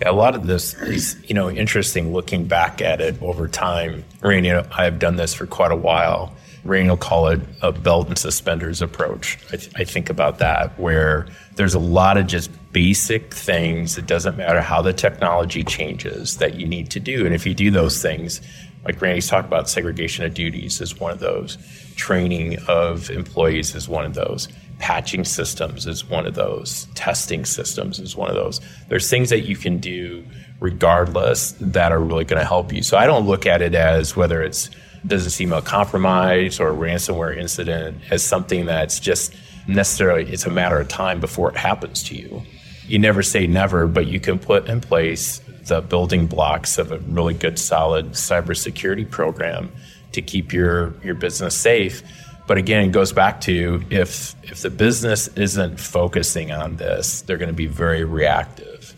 Yeah, 0.00 0.10
a 0.10 0.12
lot 0.12 0.34
of 0.34 0.46
this 0.46 0.74
is, 0.74 1.22
you 1.28 1.34
know, 1.34 1.50
interesting 1.50 2.12
looking 2.12 2.46
back 2.46 2.80
at 2.80 3.00
it 3.00 3.20
over 3.22 3.46
time. 3.46 4.04
Randy, 4.22 4.48
you 4.48 4.54
know, 4.54 4.66
I've 4.72 4.98
done 4.98 5.16
this 5.16 5.34
for 5.34 5.46
quite 5.46 5.72
a 5.72 5.76
while. 5.76 6.34
Rain 6.64 6.88
will 6.88 6.96
call 6.96 7.28
it 7.28 7.40
a 7.62 7.72
belt 7.72 8.08
and 8.08 8.18
suspenders 8.18 8.82
approach. 8.82 9.38
I, 9.52 9.56
th- 9.56 9.72
I, 9.76 9.84
think 9.84 10.10
about 10.10 10.38
that, 10.38 10.78
where 10.78 11.26
there's 11.56 11.74
a 11.74 11.78
lot 11.78 12.18
of 12.18 12.26
just 12.26 12.50
basic 12.72 13.32
things. 13.32 13.96
It 13.96 14.06
doesn't 14.06 14.36
matter 14.36 14.60
how 14.60 14.82
the 14.82 14.92
technology 14.92 15.64
changes 15.64 16.36
that 16.36 16.54
you 16.54 16.66
need 16.66 16.90
to 16.90 17.00
do. 17.00 17.24
And 17.24 17.34
if 17.34 17.46
you 17.46 17.54
do 17.54 17.70
those 17.70 18.02
things, 18.02 18.42
like 18.84 19.00
Randy's 19.00 19.28
talked 19.28 19.46
about, 19.46 19.68
segregation 19.68 20.24
of 20.24 20.34
duties 20.34 20.80
is 20.80 20.98
one 20.98 21.12
of 21.12 21.20
those, 21.20 21.58
training 21.96 22.58
of 22.66 23.10
employees 23.10 23.74
is 23.74 23.88
one 23.88 24.04
of 24.04 24.14
those, 24.14 24.48
patching 24.78 25.24
systems 25.24 25.86
is 25.86 26.04
one 26.08 26.26
of 26.26 26.34
those, 26.34 26.86
testing 26.94 27.44
systems 27.44 27.98
is 27.98 28.16
one 28.16 28.30
of 28.30 28.36
those. 28.36 28.60
There's 28.88 29.10
things 29.10 29.28
that 29.30 29.40
you 29.40 29.56
can 29.56 29.78
do 29.78 30.24
regardless 30.60 31.52
that 31.60 31.92
are 31.92 32.00
really 32.00 32.24
going 32.24 32.40
to 32.40 32.46
help 32.46 32.72
you. 32.72 32.82
So 32.82 32.96
I 32.96 33.06
don't 33.06 33.26
look 33.26 33.46
at 33.46 33.62
it 33.62 33.74
as 33.74 34.16
whether 34.16 34.42
it's 34.42 34.70
does 35.06 35.24
this 35.24 35.40
email 35.40 35.62
compromise 35.62 36.60
or 36.60 36.68
a 36.68 36.74
ransomware 36.74 37.36
incident 37.36 37.96
as 38.10 38.22
something 38.22 38.66
that's 38.66 39.00
just 39.00 39.34
necessarily 39.66 40.30
it's 40.30 40.44
a 40.44 40.50
matter 40.50 40.78
of 40.78 40.88
time 40.88 41.20
before 41.20 41.50
it 41.50 41.56
happens 41.56 42.02
to 42.04 42.14
you. 42.14 42.42
You 42.86 42.98
never 42.98 43.22
say 43.22 43.46
never, 43.46 43.86
but 43.86 44.08
you 44.08 44.20
can 44.20 44.38
put 44.38 44.68
in 44.68 44.80
place 44.80 45.40
the 45.66 45.80
building 45.80 46.26
blocks 46.26 46.78
of 46.78 46.92
a 46.92 46.98
really 46.98 47.34
good 47.34 47.58
solid 47.58 48.12
cybersecurity 48.12 49.10
program 49.10 49.70
to 50.12 50.22
keep 50.22 50.52
your 50.52 50.94
your 51.02 51.14
business 51.14 51.56
safe. 51.56 52.02
But 52.46 52.58
again, 52.58 52.88
it 52.88 52.92
goes 52.92 53.12
back 53.12 53.40
to 53.42 53.82
if 53.90 54.34
if 54.42 54.62
the 54.62 54.70
business 54.70 55.28
isn't 55.28 55.78
focusing 55.78 56.50
on 56.50 56.76
this, 56.76 57.22
they're 57.22 57.38
going 57.38 57.50
to 57.50 57.54
be 57.54 57.66
very 57.66 58.04
reactive. 58.04 58.94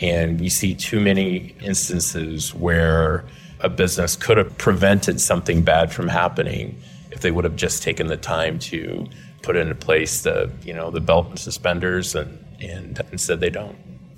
And 0.00 0.40
we 0.40 0.48
see 0.48 0.74
too 0.74 1.00
many 1.00 1.54
instances 1.62 2.54
where 2.54 3.24
a 3.60 3.68
business 3.68 4.16
could 4.16 4.36
have 4.36 4.56
prevented 4.58 5.20
something 5.20 5.62
bad 5.62 5.92
from 5.92 6.08
happening 6.08 6.80
if 7.10 7.20
they 7.20 7.30
would 7.30 7.44
have 7.44 7.56
just 7.56 7.82
taken 7.82 8.08
the 8.08 8.16
time 8.16 8.58
to 8.58 9.06
put 9.42 9.56
into 9.56 9.74
place 9.74 10.22
the 10.22 10.50
you 10.62 10.72
know 10.72 10.90
the 10.90 11.00
belt 11.00 11.28
and 11.28 11.38
suspenders 11.38 12.14
and 12.14 12.44
and 12.60 13.00
instead 13.12 13.40
they 13.40 13.50
don't. 13.50 13.76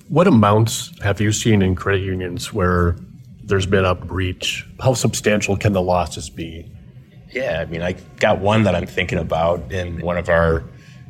What 0.09 0.29
amounts 0.29 0.97
have 1.03 1.21
you 1.21 1.33
seen 1.33 1.63
in 1.63 1.75
credit 1.75 2.03
unions 2.03 2.53
where 2.53 2.97
there's 3.43 3.67
been 3.67 3.85
a 3.85 3.95
breach? 3.95 4.65
How 4.81 4.95
substantial 4.95 5.57
can 5.57 5.73
the 5.73 5.83
losses 5.83 6.31
be? 6.31 6.71
Yeah, 7.33 7.59
I 7.61 7.71
mean, 7.71 7.83
I 7.83 7.93
got 8.19 8.39
one 8.39 8.63
that 8.63 8.75
I'm 8.77 8.87
thinking 8.87 9.19
about 9.19 9.73
in 9.73 10.01
one 10.01 10.17
of 10.17 10.29
our 10.29 10.65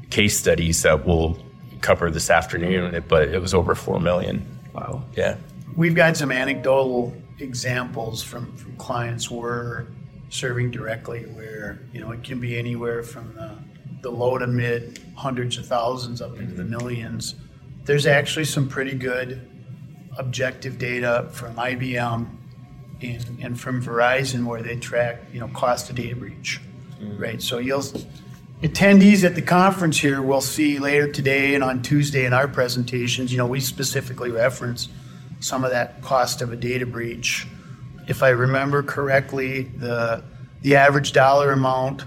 case 0.08 0.38
studies 0.38 0.82
that 0.82 1.06
we'll 1.06 1.38
cover 1.82 2.10
this 2.10 2.30
afternoon, 2.30 3.04
but 3.06 3.28
it 3.28 3.40
was 3.40 3.52
over 3.52 3.74
four 3.74 4.00
million. 4.00 4.46
Wow. 4.72 5.04
Yeah. 5.14 5.36
We've 5.76 5.94
got 5.94 6.16
some 6.16 6.32
anecdotal 6.32 7.14
examples 7.38 8.22
from, 8.22 8.56
from 8.56 8.76
clients 8.76 9.30
we're 9.30 9.86
serving 10.30 10.70
directly 10.70 11.24
where, 11.26 11.80
you 11.92 12.00
know, 12.00 12.12
it 12.12 12.24
can 12.24 12.40
be 12.40 12.58
anywhere 12.58 13.02
from 13.02 13.34
the, 13.34 13.58
the 14.00 14.10
low 14.10 14.38
to 14.38 14.46
mid 14.46 15.00
hundreds 15.14 15.58
of 15.58 15.66
thousands 15.66 16.22
up 16.22 16.38
into 16.38 16.54
the 16.54 16.62
mm-hmm. 16.62 16.70
millions. 16.70 17.34
There's 17.86 18.06
actually 18.06 18.44
some 18.44 18.68
pretty 18.68 18.94
good 18.94 19.48
objective 20.18 20.78
data 20.78 21.28
from 21.32 21.54
IBM 21.54 22.28
and, 23.00 23.38
and 23.40 23.60
from 23.60 23.82
Verizon 23.82 24.44
where 24.44 24.62
they 24.62 24.76
track, 24.76 25.22
you 25.32 25.40
know, 25.40 25.48
cost 25.48 25.88
of 25.90 25.96
data 25.96 26.16
breach, 26.16 26.60
mm-hmm. 27.00 27.16
right? 27.16 27.40
So 27.40 27.58
you'll 27.58 27.84
attendees 28.62 29.22
at 29.22 29.34
the 29.34 29.42
conference 29.42 29.98
here 29.98 30.20
will 30.20 30.40
see 30.40 30.78
later 30.78 31.10
today 31.10 31.54
and 31.54 31.62
on 31.62 31.82
Tuesday 31.82 32.24
in 32.24 32.32
our 32.32 32.48
presentations, 32.48 33.30
you 33.30 33.38
know, 33.38 33.46
we 33.46 33.60
specifically 33.60 34.30
reference 34.30 34.88
some 35.40 35.62
of 35.62 35.70
that 35.70 36.02
cost 36.02 36.42
of 36.42 36.52
a 36.52 36.56
data 36.56 36.86
breach. 36.86 37.46
If 38.08 38.22
I 38.22 38.30
remember 38.30 38.82
correctly, 38.82 39.62
the 39.62 40.24
the 40.62 40.74
average 40.74 41.12
dollar 41.12 41.52
amount 41.52 42.04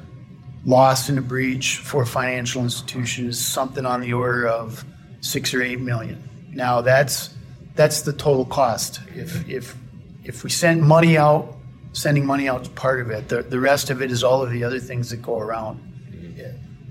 lost 0.65 1.09
in 1.09 1.17
a 1.17 1.21
breach 1.21 1.77
for 1.77 2.01
a 2.01 2.05
financial 2.05 2.63
institution 2.63 3.27
is 3.27 3.39
something 3.39 3.85
on 3.85 4.01
the 4.01 4.11
order 4.11 4.47
of 4.47 4.83
six 5.21 5.53
or 5.53 5.61
eight 5.61 5.79
million. 5.79 6.27
Now 6.51 6.81
that's 6.81 7.33
that's 7.75 8.01
the 8.01 8.13
total 8.13 8.45
cost. 8.45 8.99
If 9.15 9.47
if 9.49 9.75
if 10.23 10.43
we 10.43 10.49
send 10.49 10.81
money 10.81 11.17
out, 11.17 11.55
sending 11.93 12.25
money 12.25 12.47
out 12.49 12.61
is 12.61 12.67
part 12.69 13.01
of 13.01 13.09
it. 13.09 13.29
The, 13.29 13.41
the 13.41 13.59
rest 13.59 13.89
of 13.89 14.01
it 14.01 14.11
is 14.11 14.23
all 14.23 14.43
of 14.43 14.51
the 14.51 14.63
other 14.63 14.79
things 14.79 15.09
that 15.09 15.21
go 15.21 15.39
around. 15.39 15.85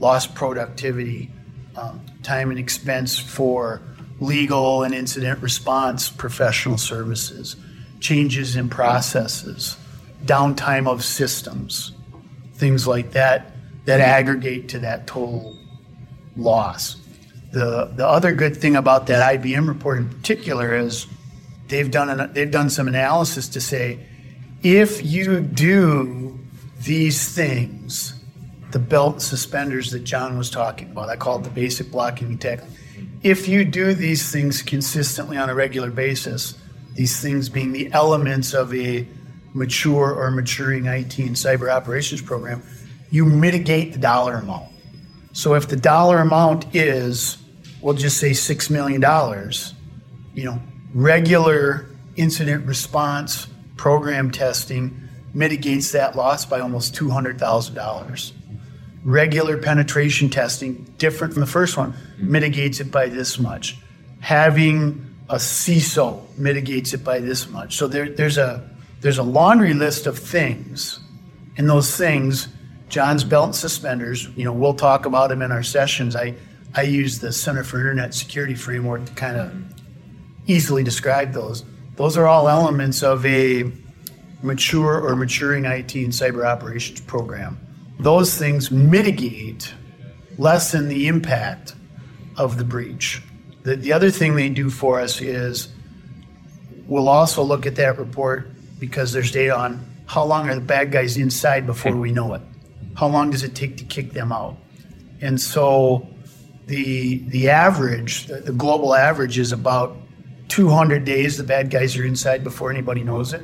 Lost 0.01 0.35
productivity, 0.37 1.29
um, 1.77 2.01
time 2.23 2.51
and 2.51 2.59
expense 2.59 3.19
for 3.19 3.83
legal 4.21 4.85
and 4.85 4.95
incident 4.95 5.43
response 5.43 6.09
professional 6.09 6.79
services, 6.79 7.57
changes 7.99 8.55
in 8.55 8.69
processes, 8.69 9.77
downtime 10.25 10.87
of 10.87 11.05
systems, 11.05 11.93
things 12.55 12.87
like 12.87 13.13
that 13.13 13.53
that 13.87 14.01
aggregate 14.01 14.69
to 14.69 14.79
that 14.81 15.07
total 15.07 15.57
loss. 16.37 16.97
The, 17.51 17.91
the 17.95 18.07
other 18.07 18.33
good 18.33 18.57
thing 18.57 18.77
about 18.77 19.07
that 19.07 19.41
IBM 19.41 19.67
report 19.67 19.99
in 19.99 20.09
particular 20.09 20.75
is 20.75 21.07
they've 21.69 21.91
done, 21.91 22.09
an, 22.09 22.33
they've 22.33 22.51
done 22.51 22.71
some 22.71 22.89
analysis 22.89 23.49
to 23.51 23.61
say 23.61 24.01
if 24.63 25.05
you 25.05 25.41
do 25.41 26.39
these 26.81 27.35
things, 27.35 28.15
the 28.71 28.79
belt 28.79 29.23
suspenders 29.23 29.91
that 29.93 30.01
John 30.01 30.37
was 30.37 30.51
talking 30.51 30.91
about, 30.91 31.09
I 31.09 31.17
call 31.17 31.39
it 31.39 31.45
the 31.45 31.51
basic 31.51 31.91
blocking 31.91 32.29
and 32.29 32.41
tackling 32.41 32.73
if 33.23 33.49
you 33.49 33.65
do 33.65 33.95
these 33.95 34.31
things 34.31 34.63
consistently 34.63 35.37
on 35.37 35.51
a 35.51 35.55
regular 35.55 35.91
basis, 35.91 36.59
these 36.95 37.21
things 37.21 37.49
being 37.49 37.73
the 37.73 37.93
elements 37.93 38.55
of 38.55 38.73
a 38.75 39.07
mature 39.55 40.15
or 40.15 40.31
maturing 40.31 40.87
IT 40.87 41.19
and 41.19 41.35
cyber 41.35 41.73
operations 41.73 42.23
program, 42.23 42.63
you 43.11 43.25
mitigate 43.25 43.93
the 43.93 43.99
dollar 43.99 44.37
amount. 44.37 44.69
So 45.39 45.55
if 45.55 45.69
the 45.69 45.77
dollar 45.77 46.19
amount 46.19 46.75
is, 46.75 47.39
we'll 47.81 47.95
just 47.95 48.19
say 48.19 48.31
$6 48.31 48.71
million, 48.71 49.01
you 50.35 50.45
know, 50.45 50.61
regular 50.93 51.87
incident 52.17 52.67
response 52.67 53.47
program 53.77 54.33
testing 54.33 55.09
mitigates 55.33 55.93
that 55.93 56.17
loss 56.17 56.45
by 56.45 56.59
almost 56.59 56.93
$200,000 56.97 58.33
regular 59.05 59.57
penetration 59.59 60.29
testing, 60.29 60.93
different 60.99 61.35
from 61.35 61.41
the 61.41 61.47
first 61.47 61.77
one, 61.77 61.95
mitigates 62.17 62.81
it 62.81 62.91
by 62.91 63.07
this 63.07 63.39
much. 63.39 63.79
Having 64.19 65.07
a 65.31 65.37
CISO 65.37 66.37
mitigates 66.37 66.95
it 66.95 67.05
by 67.05 67.21
this 67.21 67.49
much. 67.49 67.77
So 67.77 67.87
there, 67.87 68.09
there's 68.09 68.39
a 68.39 68.69
there's 69.03 69.19
a 69.19 69.23
laundry 69.23 69.73
list 69.73 70.09
of 70.09 70.19
things, 70.19 70.99
and 71.57 71.71
those 71.71 71.97
things, 71.97 72.49
John's 72.89 73.25
belt 73.25 73.47
and 73.47 73.55
suspenders. 73.55 74.29
You 74.37 74.45
know, 74.45 74.53
we'll 74.53 74.75
talk 74.75 75.07
about 75.07 75.29
them 75.29 75.43
in 75.43 75.53
our 75.53 75.63
sessions. 75.63 76.17
I 76.17 76.35
I 76.75 76.83
use 76.83 77.19
the 77.19 77.33
Center 77.33 77.65
for 77.65 77.79
Internet 77.79 78.15
Security 78.15 78.55
framework 78.55 79.07
to 79.07 79.13
kind 79.13 79.37
of 79.39 79.55
easily 80.47 80.85
describe 80.85 81.33
those. 81.33 81.65
Those 81.97 82.17
are 82.17 82.27
all 82.27 82.49
elements 82.49 83.03
of 83.03 83.25
a 83.27 83.71
mature 84.43 85.01
or 85.01 85.17
maturing 85.17 85.65
IT 85.65 85.95
and 85.95 86.13
cyber 86.13 86.47
operations 86.47 87.01
program 87.01 87.59
those 87.99 88.37
things 88.37 88.71
mitigate, 88.71 89.75
lessen 90.39 90.89
the 90.89 91.09
impact 91.09 91.75
of 92.37 92.57
the 92.57 92.65
breach. 92.65 93.23
The, 93.65 93.77
the 93.77 93.93
other 93.93 94.11
thing 94.11 94.37
they 94.37 94.49
do 94.49 94.71
for 94.71 95.01
us 95.01 95.21
is 95.21 95.69
we'll 96.87 97.09
also 97.09 97.43
look 97.43 97.67
at 97.67 97.77
that 97.77 97.99
report 97.99 98.51
because 98.79 99.13
there's 99.13 99.33
data 99.33 99.57
on 99.57 99.85
how 100.07 100.25
long 100.25 100.49
are 100.49 100.55
the 100.55 100.61
bad 100.61 100.93
guys 100.93 101.17
inside 101.17 101.67
before 101.67 101.97
we 101.97 102.13
know 102.13 102.35
it. 102.35 102.43
How 102.99 103.07
long 103.07 103.31
does 103.31 103.45
it 103.45 103.55
take 103.55 103.77
to 103.77 103.85
kick 103.85 104.13
them 104.13 104.33
out? 104.33 104.57
And 105.21 105.41
so 105.41 106.05
the 106.67 107.19
the 107.29 107.49
average, 107.49 108.27
the, 108.27 108.53
global 108.53 108.93
average 108.93 109.39
is 109.39 109.53
about 109.53 109.97
200 110.49 111.05
days 111.05 111.39
the 111.39 111.45
bad 111.45 111.71
guys 111.71 111.97
are 111.97 112.05
inside 112.05 112.43
before 112.43 112.73
anybody 112.73 113.05
knows 113.05 113.33
it, 113.33 113.43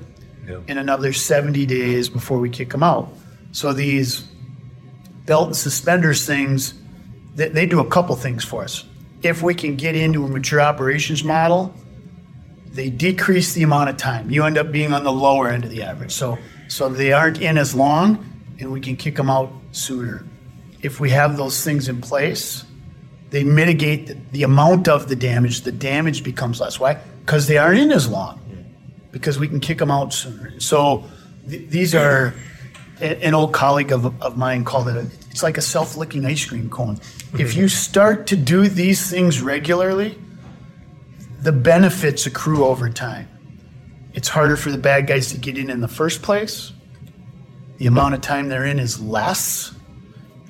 yeah. 0.48 0.58
and 0.66 0.80
another 0.80 1.12
70 1.12 1.66
days 1.66 2.08
before 2.08 2.40
we 2.40 2.50
kick 2.50 2.70
them 2.70 2.82
out. 2.82 3.12
So 3.52 3.72
these 3.72 4.24
belt 5.24 5.46
and 5.46 5.56
suspenders 5.56 6.26
things, 6.26 6.74
they, 7.36 7.48
they 7.48 7.66
do 7.66 7.78
a 7.78 7.88
couple 7.88 8.16
things 8.16 8.44
for 8.44 8.64
us. 8.64 8.84
If 9.22 9.40
we 9.40 9.54
can 9.54 9.76
get 9.76 9.94
into 9.94 10.24
a 10.24 10.28
mature 10.28 10.60
operations 10.60 11.22
model, 11.22 11.72
they 12.72 12.90
decrease 12.90 13.52
the 13.52 13.62
amount 13.62 13.88
of 13.90 13.98
time. 13.98 14.32
You 14.32 14.42
end 14.46 14.58
up 14.58 14.72
being 14.72 14.92
on 14.92 15.04
the 15.04 15.12
lower 15.12 15.48
end 15.48 15.64
of 15.64 15.70
the 15.70 15.84
average. 15.84 16.10
So, 16.10 16.38
so 16.66 16.88
they 16.88 17.12
aren't 17.12 17.40
in 17.40 17.56
as 17.56 17.72
long, 17.72 18.33
and 18.58 18.72
we 18.72 18.80
can 18.80 18.96
kick 18.96 19.16
them 19.16 19.30
out 19.30 19.52
sooner. 19.72 20.24
If 20.82 21.00
we 21.00 21.10
have 21.10 21.36
those 21.36 21.64
things 21.64 21.88
in 21.88 22.00
place, 22.00 22.64
they 23.30 23.42
mitigate 23.42 24.06
the, 24.06 24.16
the 24.32 24.42
amount 24.42 24.88
of 24.88 25.08
the 25.08 25.16
damage. 25.16 25.62
The 25.62 25.72
damage 25.72 26.22
becomes 26.22 26.60
less. 26.60 26.78
Why? 26.78 26.98
Because 27.24 27.46
they 27.46 27.58
aren't 27.58 27.80
in 27.80 27.90
as 27.90 28.08
long. 28.08 28.40
Because 29.10 29.38
we 29.38 29.48
can 29.48 29.60
kick 29.60 29.78
them 29.78 29.90
out 29.90 30.12
sooner. 30.12 30.58
So 30.60 31.04
th- 31.48 31.68
these 31.68 31.94
are 31.94 32.34
an 33.00 33.34
old 33.34 33.52
colleague 33.52 33.92
of, 33.92 34.22
of 34.22 34.36
mine 34.36 34.64
called 34.64 34.88
it 34.88 34.96
a, 34.96 35.06
it's 35.30 35.42
like 35.42 35.58
a 35.58 35.62
self-licking 35.62 36.24
ice 36.24 36.44
cream 36.44 36.70
cone 36.70 37.00
if 37.38 37.56
you 37.56 37.68
start 37.68 38.28
to 38.28 38.36
do 38.36 38.68
these 38.68 39.10
things 39.10 39.42
regularly 39.42 40.16
the 41.40 41.52
benefits 41.52 42.26
accrue 42.26 42.64
over 42.64 42.88
time 42.88 43.28
it's 44.12 44.28
harder 44.28 44.56
for 44.56 44.70
the 44.70 44.78
bad 44.78 45.06
guys 45.06 45.32
to 45.32 45.38
get 45.38 45.58
in 45.58 45.70
in 45.70 45.80
the 45.80 45.88
first 45.88 46.22
place 46.22 46.72
the 47.78 47.86
amount 47.86 48.14
of 48.14 48.20
time 48.20 48.48
they're 48.48 48.66
in 48.66 48.78
is 48.78 49.00
less, 49.00 49.74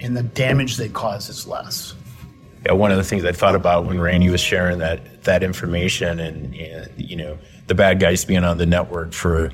and 0.01 0.17
the 0.17 0.23
damage 0.23 0.77
they 0.77 0.89
cause 0.89 1.29
is 1.29 1.47
less. 1.47 1.95
Yeah, 2.67 2.73
one 2.73 2.91
of 2.91 2.97
the 2.97 3.05
things 3.05 3.25
I 3.25 3.33
thought 3.33 3.55
about 3.55 3.87
when 3.87 4.01
Randy 4.01 4.31
was 4.31 4.41
sharing 4.41 4.79
that 4.79 5.25
that 5.25 5.43
information, 5.43 6.21
and, 6.21 6.55
and 6.55 6.91
you 6.97 7.17
know, 7.17 7.39
the 7.67 7.75
bad 7.75 8.01
guys 8.01 8.25
being 8.25 8.45
on 8.45 8.59
the 8.59 8.67
network 8.67 9.13
for 9.13 9.51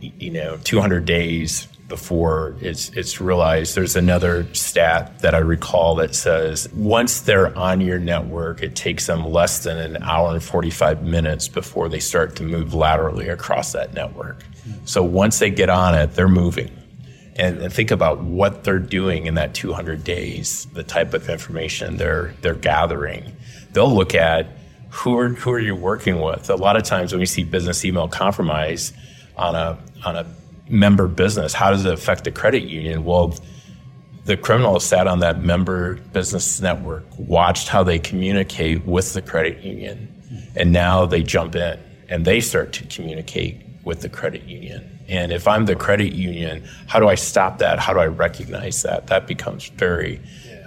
you 0.00 0.30
know 0.30 0.58
200 0.64 1.04
days 1.04 1.68
before 1.88 2.56
it's 2.60 2.88
it's 2.90 3.20
realized. 3.20 3.74
There's 3.74 3.96
another 3.96 4.52
stat 4.54 5.18
that 5.20 5.34
I 5.34 5.38
recall 5.38 5.94
that 5.96 6.14
says 6.14 6.68
once 6.72 7.20
they're 7.20 7.56
on 7.56 7.80
your 7.80 7.98
network, 7.98 8.62
it 8.62 8.74
takes 8.74 9.06
them 9.06 9.24
less 9.24 9.62
than 9.62 9.76
an 9.78 10.02
hour 10.02 10.32
and 10.32 10.42
45 10.42 11.02
minutes 11.02 11.48
before 11.48 11.88
they 11.88 12.00
start 12.00 12.34
to 12.36 12.44
move 12.44 12.74
laterally 12.74 13.28
across 13.28 13.72
that 13.72 13.92
network. 13.92 14.42
So 14.84 15.02
once 15.02 15.38
they 15.38 15.50
get 15.50 15.68
on 15.68 15.94
it, 15.94 16.14
they're 16.14 16.28
moving. 16.28 16.70
And, 17.36 17.72
think 17.72 17.90
about 17.90 18.20
what 18.20 18.64
they're 18.64 18.78
doing 18.78 19.26
in 19.26 19.34
that 19.34 19.54
200 19.54 20.04
days, 20.04 20.66
the 20.74 20.82
type 20.82 21.14
of 21.14 21.28
information 21.30 21.96
they're 21.96 22.34
they're 22.42 22.54
gathering. 22.54 23.34
They'll 23.72 23.94
look 23.94 24.14
at 24.14 24.48
who 24.90 25.18
are 25.18 25.28
who 25.28 25.52
are 25.52 25.58
you 25.58 25.74
working 25.74 26.20
with. 26.20 26.50
A 26.50 26.56
lot 26.56 26.76
of 26.76 26.82
times 26.82 27.12
when 27.12 27.20
we 27.20 27.26
see 27.26 27.44
business 27.44 27.84
email 27.84 28.08
compromise 28.08 28.92
on 29.36 29.54
a 29.54 29.78
on 30.04 30.16
a 30.16 30.26
member 30.68 31.08
business, 31.08 31.54
how 31.54 31.70
does 31.70 31.84
it 31.84 31.92
affect 31.92 32.24
the 32.24 32.30
credit 32.30 32.64
union? 32.64 33.04
Well, 33.04 33.34
the 34.24 34.36
criminal 34.36 34.78
sat 34.78 35.06
on 35.06 35.20
that 35.20 35.42
member 35.42 35.96
business 36.12 36.60
network, 36.60 37.04
watched 37.18 37.68
how 37.68 37.82
they 37.82 37.98
communicate 37.98 38.84
with 38.84 39.14
the 39.14 39.22
credit 39.22 39.62
union, 39.62 40.52
and 40.54 40.72
now 40.72 41.06
they 41.06 41.22
jump 41.22 41.56
in 41.56 41.78
and 42.08 42.24
they 42.24 42.40
start 42.40 42.72
to 42.74 42.86
communicate 42.86 43.62
with 43.84 44.02
the 44.02 44.08
credit 44.08 44.44
union. 44.44 44.98
And 45.12 45.30
if 45.30 45.46
I'm 45.46 45.66
the 45.66 45.76
credit 45.76 46.14
union, 46.14 46.64
how 46.86 46.98
do 46.98 47.06
I 47.06 47.16
stop 47.16 47.58
that? 47.58 47.78
How 47.78 47.92
do 47.92 48.00
I 48.00 48.06
recognize 48.06 48.82
that? 48.82 49.08
That 49.08 49.26
becomes 49.26 49.68
very, 49.68 50.22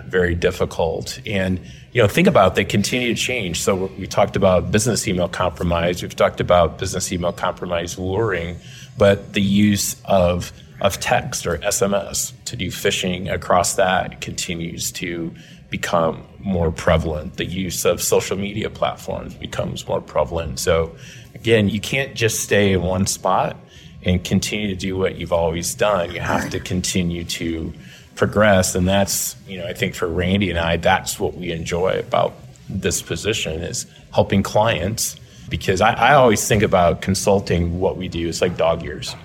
very 0.06 0.36
difficult. 0.36 1.20
And 1.26 1.60
you 1.94 2.02
know, 2.02 2.08
think 2.08 2.28
about 2.28 2.54
they 2.54 2.64
continue 2.64 3.16
to 3.16 3.20
change. 3.20 3.64
So 3.64 3.90
we 3.98 4.06
talked 4.06 4.36
about 4.36 4.72
business 4.72 5.08
email 5.08 5.28
compromise. 5.28 6.04
We've 6.04 6.16
talked 6.16 6.40
about 6.40 6.78
business 6.78 7.12
email 7.12 7.32
compromise 7.32 7.98
luring, 7.98 8.58
but 9.00 9.34
the 9.34 9.42
use 9.42 10.00
of 10.06 10.54
of 10.80 11.00
text 11.00 11.48
or 11.48 11.58
SMS 11.60 12.34
to 12.44 12.56
do 12.56 12.68
phishing 12.68 13.34
across 13.34 13.76
that 13.76 14.22
continues 14.22 14.92
to 14.92 15.34
become 15.72 16.22
more 16.38 16.72
prevalent. 16.72 17.38
The 17.38 17.46
use 17.46 17.84
of 17.84 18.00
social 18.00 18.38
media 18.38 18.70
platforms 18.70 19.34
becomes 19.34 19.88
more 19.88 20.02
prevalent. 20.02 20.60
So 20.60 20.96
again, 21.34 21.68
you 21.70 21.80
can't 21.80 22.14
just 22.14 22.42
stay 22.44 22.74
in 22.74 22.84
one 22.84 23.08
spot 23.08 23.58
and 24.06 24.24
continue 24.24 24.68
to 24.68 24.76
do 24.76 24.98
what 24.98 25.16
you've 25.16 25.34
always 25.34 25.74
done. 25.74 26.14
You 26.14 26.22
have 26.22 26.50
to 26.52 26.60
continue 26.60 27.24
to 27.24 27.74
progress. 28.16 28.76
And 28.76 28.88
that's, 28.88 29.36
you 29.48 29.58
know, 29.58 29.68
I 29.68 29.74
think 29.74 29.96
for 29.96 30.08
Randy 30.08 30.50
and 30.50 30.60
I, 30.60 30.78
that's 30.78 31.20
what 31.20 31.36
we 31.36 31.52
enjoy 31.52 32.00
about 32.00 32.34
this 32.70 33.02
position 33.02 33.62
is 33.62 33.86
helping 34.14 34.44
clients 34.44 35.20
because 35.50 35.82
I, 35.82 35.94
I 35.94 36.14
always 36.14 36.48
think 36.48 36.64
about 36.64 37.02
consulting 37.02 37.80
what 37.80 37.98
we 37.98 38.08
do. 38.08 38.28
It's 38.28 38.42
like 38.42 38.58
dog 38.58 38.84
years. 38.84 39.16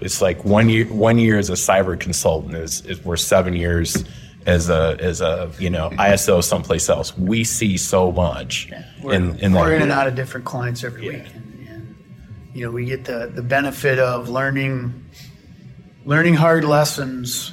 It's 0.00 0.22
like 0.22 0.44
one 0.44 0.68
year 0.68 0.86
one 0.86 1.18
year 1.18 1.38
as 1.38 1.50
a 1.50 1.54
cyber 1.54 1.98
consultant 1.98 2.54
is, 2.54 2.84
is 2.86 3.04
we're 3.04 3.16
seven 3.16 3.54
years 3.54 4.04
as 4.46 4.70
a 4.70 4.96
as 4.98 5.20
a 5.20 5.50
you 5.58 5.68
know 5.68 5.90
ISO 5.90 6.42
someplace 6.42 6.88
else. 6.88 7.16
We 7.18 7.44
see 7.44 7.76
so 7.76 8.10
much 8.10 8.68
yeah. 8.70 8.84
we're, 9.02 9.12
in 9.12 9.38
in 9.40 9.52
we're 9.52 9.74
in 9.74 9.82
and 9.82 9.92
out 9.92 10.06
of 10.06 10.14
different 10.14 10.46
clients 10.46 10.84
every 10.84 11.04
yeah. 11.04 11.12
week, 11.12 11.26
and, 11.34 11.34
and, 11.36 11.49
you 12.54 12.64
know 12.64 12.70
we 12.70 12.84
get 12.84 13.04
the 13.04 13.30
the 13.34 13.42
benefit 13.42 13.98
of 13.98 14.28
learning 14.28 15.04
learning 16.04 16.34
hard 16.34 16.64
lessons 16.64 17.52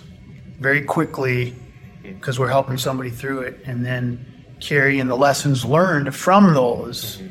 very 0.60 0.82
quickly 0.82 1.56
because 2.02 2.40
we're 2.40 2.50
helping 2.50 2.78
somebody 2.78 3.10
through 3.10 3.42
it, 3.42 3.62
and 3.66 3.86
then 3.86 4.26
carrying 4.60 5.08
the 5.08 5.16
lessons 5.16 5.66
learned 5.66 6.16
from 6.16 6.54
those 6.54 7.22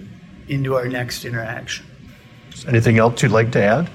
into 0.49 0.75
our 0.75 0.89
next 0.89 1.25
interaction. 1.25 1.87
Anything 2.69 2.99
else 2.99 3.23
you'd 3.23 3.33
like 3.33 3.53
to 3.53 3.63
add? 3.63 3.91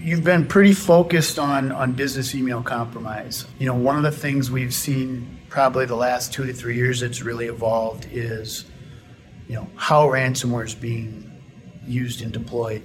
You've 0.00 0.24
been 0.24 0.46
pretty 0.46 0.72
focused 0.72 1.38
on, 1.38 1.70
on 1.70 1.92
business 1.92 2.34
email 2.34 2.62
compromise. 2.62 3.46
You 3.58 3.66
know, 3.66 3.74
one 3.74 3.96
of 3.96 4.02
the 4.02 4.10
things 4.10 4.50
we've 4.50 4.74
seen 4.74 5.38
probably 5.48 5.86
the 5.86 5.94
last 5.94 6.32
two 6.32 6.44
to 6.44 6.52
three 6.52 6.76
years 6.76 7.00
that's 7.00 7.22
really 7.22 7.46
evolved 7.46 8.08
is, 8.10 8.64
you 9.48 9.54
know, 9.54 9.68
how 9.76 10.08
ransomware 10.08 10.64
is 10.64 10.74
being 10.74 11.30
used 11.86 12.20
and 12.22 12.32
deployed. 12.32 12.82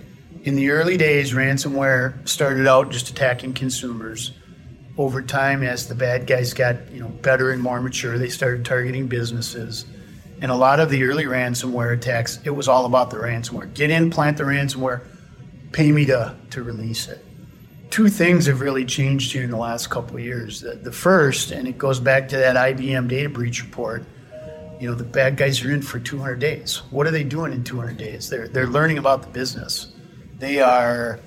In 0.47 0.55
the 0.55 0.69
early 0.69 0.95
days, 0.95 1.33
ransomware 1.33 2.25
started 2.25 2.67
out 2.67 2.89
just 2.89 3.09
attacking 3.09 3.51
consumers. 3.53 4.31
Over 4.97 5.21
time, 5.21 5.61
as 5.61 5.89
the 5.89 5.93
bad 5.93 6.25
guys 6.25 6.53
got, 6.53 6.89
you 6.89 7.01
know, 7.01 7.09
better 7.09 7.51
and 7.51 7.61
more 7.61 7.81
mature, 7.81 8.17
they 8.17 8.29
started 8.29 8.63
targeting 8.63 9.07
businesses. 9.07 9.85
And 10.41 10.49
a 10.49 10.55
lot 10.55 10.79
of 10.79 10.89
the 10.89 11.03
early 11.03 11.25
ransomware 11.25 11.93
attacks, 11.93 12.39
it 12.45 12.51
was 12.51 12.69
all 12.69 12.85
about 12.85 13.09
the 13.09 13.17
ransomware. 13.17 13.73
Get 13.73 13.89
in, 13.89 14.09
plant 14.09 14.37
the 14.37 14.45
ransomware, 14.45 15.05
pay 15.73 15.91
me 15.91 16.05
to, 16.05 16.33
to 16.51 16.63
release 16.63 17.09
it. 17.09 17.25
Two 17.89 18.07
things 18.07 18.45
have 18.45 18.61
really 18.61 18.85
changed 18.85 19.33
here 19.33 19.43
in 19.43 19.51
the 19.51 19.57
last 19.57 19.89
couple 19.89 20.17
years. 20.17 20.61
The, 20.61 20.75
the 20.75 20.93
first, 20.93 21.51
and 21.51 21.67
it 21.67 21.77
goes 21.77 21.99
back 21.99 22.29
to 22.29 22.37
that 22.37 22.55
IBM 22.55 23.09
data 23.09 23.27
breach 23.27 23.63
report, 23.63 24.05
you 24.79 24.87
know, 24.87 24.95
the 24.95 25.03
bad 25.03 25.35
guys 25.35 25.61
are 25.65 25.73
in 25.73 25.81
for 25.81 25.99
200 25.99 26.39
days. 26.39 26.83
What 26.89 27.05
are 27.05 27.11
they 27.11 27.25
doing 27.25 27.51
in 27.51 27.65
200 27.65 27.97
days? 27.97 28.29
They're, 28.29 28.47
they're 28.47 28.67
learning 28.67 28.97
about 28.97 29.23
the 29.23 29.27
business. 29.27 29.91
They 30.37 30.59
are 30.59 31.19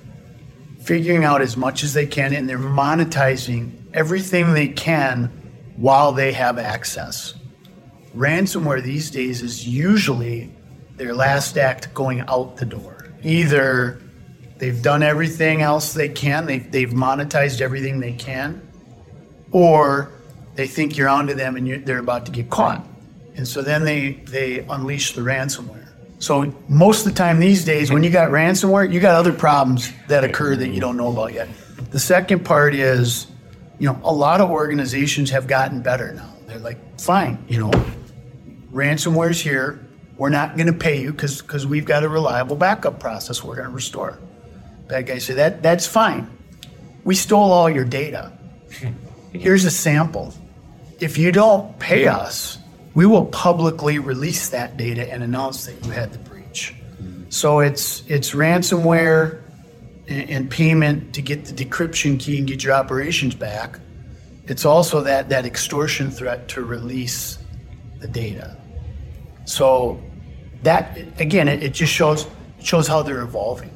figuring 0.82 1.24
out 1.24 1.42
as 1.42 1.56
much 1.56 1.82
as 1.82 1.94
they 1.94 2.06
can 2.06 2.32
and 2.32 2.48
they're 2.48 2.58
monetizing 2.58 3.72
everything 3.92 4.54
they 4.54 4.68
can 4.68 5.26
while 5.76 6.12
they 6.12 6.32
have 6.32 6.58
access. 6.58 7.34
Ransomware 8.16 8.82
these 8.82 9.10
days 9.10 9.42
is 9.42 9.66
usually 9.66 10.50
their 10.96 11.14
last 11.14 11.56
act 11.56 11.92
going 11.94 12.20
out 12.20 12.56
the 12.56 12.66
door. 12.66 13.06
Either 13.22 14.00
they've 14.58 14.82
done 14.82 15.02
everything 15.02 15.62
else 15.62 15.92
they 15.92 16.08
can, 16.08 16.46
they've, 16.46 16.70
they've 16.70 16.90
monetized 16.90 17.60
everything 17.60 18.00
they 18.00 18.12
can, 18.12 18.66
or 19.52 20.10
they 20.54 20.66
think 20.66 20.96
you're 20.96 21.08
onto 21.08 21.34
them 21.34 21.56
and 21.56 21.86
they're 21.86 21.98
about 21.98 22.26
to 22.26 22.32
get 22.32 22.50
caught. 22.50 22.86
And 23.36 23.46
so 23.46 23.62
then 23.62 23.84
they, 23.84 24.12
they 24.26 24.60
unleash 24.60 25.14
the 25.14 25.22
ransomware. 25.22 25.79
So 26.20 26.54
most 26.68 27.06
of 27.06 27.12
the 27.12 27.16
time 27.16 27.40
these 27.40 27.64
days, 27.64 27.90
when 27.90 28.02
you 28.02 28.10
got 28.10 28.28
ransomware, 28.28 28.92
you 28.92 29.00
got 29.00 29.14
other 29.14 29.32
problems 29.32 29.90
that 30.08 30.22
occur 30.22 30.54
that 30.54 30.68
you 30.68 30.78
don't 30.78 30.98
know 30.98 31.10
about 31.10 31.32
yet. 31.32 31.48
The 31.90 31.98
second 31.98 32.44
part 32.44 32.74
is, 32.74 33.26
you 33.78 33.88
know, 33.88 33.98
a 34.04 34.12
lot 34.12 34.42
of 34.42 34.50
organizations 34.50 35.30
have 35.30 35.46
gotten 35.46 35.80
better 35.80 36.12
now. 36.12 36.30
They're 36.46 36.58
like, 36.58 37.00
fine, 37.00 37.42
you 37.48 37.58
know, 37.58 37.70
ransomware's 38.70 39.40
here. 39.40 39.84
We're 40.18 40.28
not 40.28 40.56
going 40.56 40.66
to 40.66 40.74
pay 40.74 41.00
you 41.00 41.12
because 41.12 41.40
because 41.40 41.66
we've 41.66 41.86
got 41.86 42.04
a 42.04 42.08
reliable 42.08 42.56
backup 42.56 43.00
process. 43.00 43.42
We're 43.42 43.56
going 43.56 43.68
to 43.68 43.74
restore. 43.74 44.18
Bad 44.88 45.06
guy 45.06 45.18
say 45.18 45.34
that 45.34 45.62
that's 45.62 45.86
fine. 45.86 46.30
We 47.02 47.14
stole 47.14 47.50
all 47.50 47.70
your 47.70 47.86
data. 47.86 48.30
Here's 49.32 49.64
a 49.64 49.70
sample. 49.70 50.34
If 50.98 51.16
you 51.16 51.32
don't 51.32 51.78
pay 51.78 52.06
us, 52.08 52.58
we 52.94 53.06
will 53.06 53.26
publicly 53.26 53.98
release 53.98 54.48
that 54.50 54.76
data 54.76 55.10
and 55.12 55.22
announce 55.22 55.66
that 55.66 55.84
you 55.84 55.92
had 55.92 56.12
the 56.12 56.18
breach. 56.18 56.74
So 57.28 57.60
it's 57.60 58.02
it's 58.08 58.32
ransomware 58.32 59.42
and, 60.08 60.30
and 60.30 60.50
payment 60.50 61.14
to 61.14 61.22
get 61.22 61.44
the 61.44 61.52
decryption 61.64 62.18
key 62.18 62.38
and 62.38 62.46
get 62.46 62.64
your 62.64 62.74
operations 62.74 63.34
back. 63.34 63.78
It's 64.46 64.64
also 64.64 65.00
that 65.02 65.28
that 65.28 65.46
extortion 65.46 66.10
threat 66.10 66.48
to 66.48 66.64
release 66.64 67.38
the 68.00 68.08
data. 68.08 68.56
So 69.44 70.02
that 70.64 70.98
again, 71.20 71.46
it, 71.46 71.62
it 71.62 71.72
just 71.72 71.92
shows 71.92 72.26
shows 72.60 72.88
how 72.88 73.02
they're 73.02 73.22
evolving. 73.22 73.70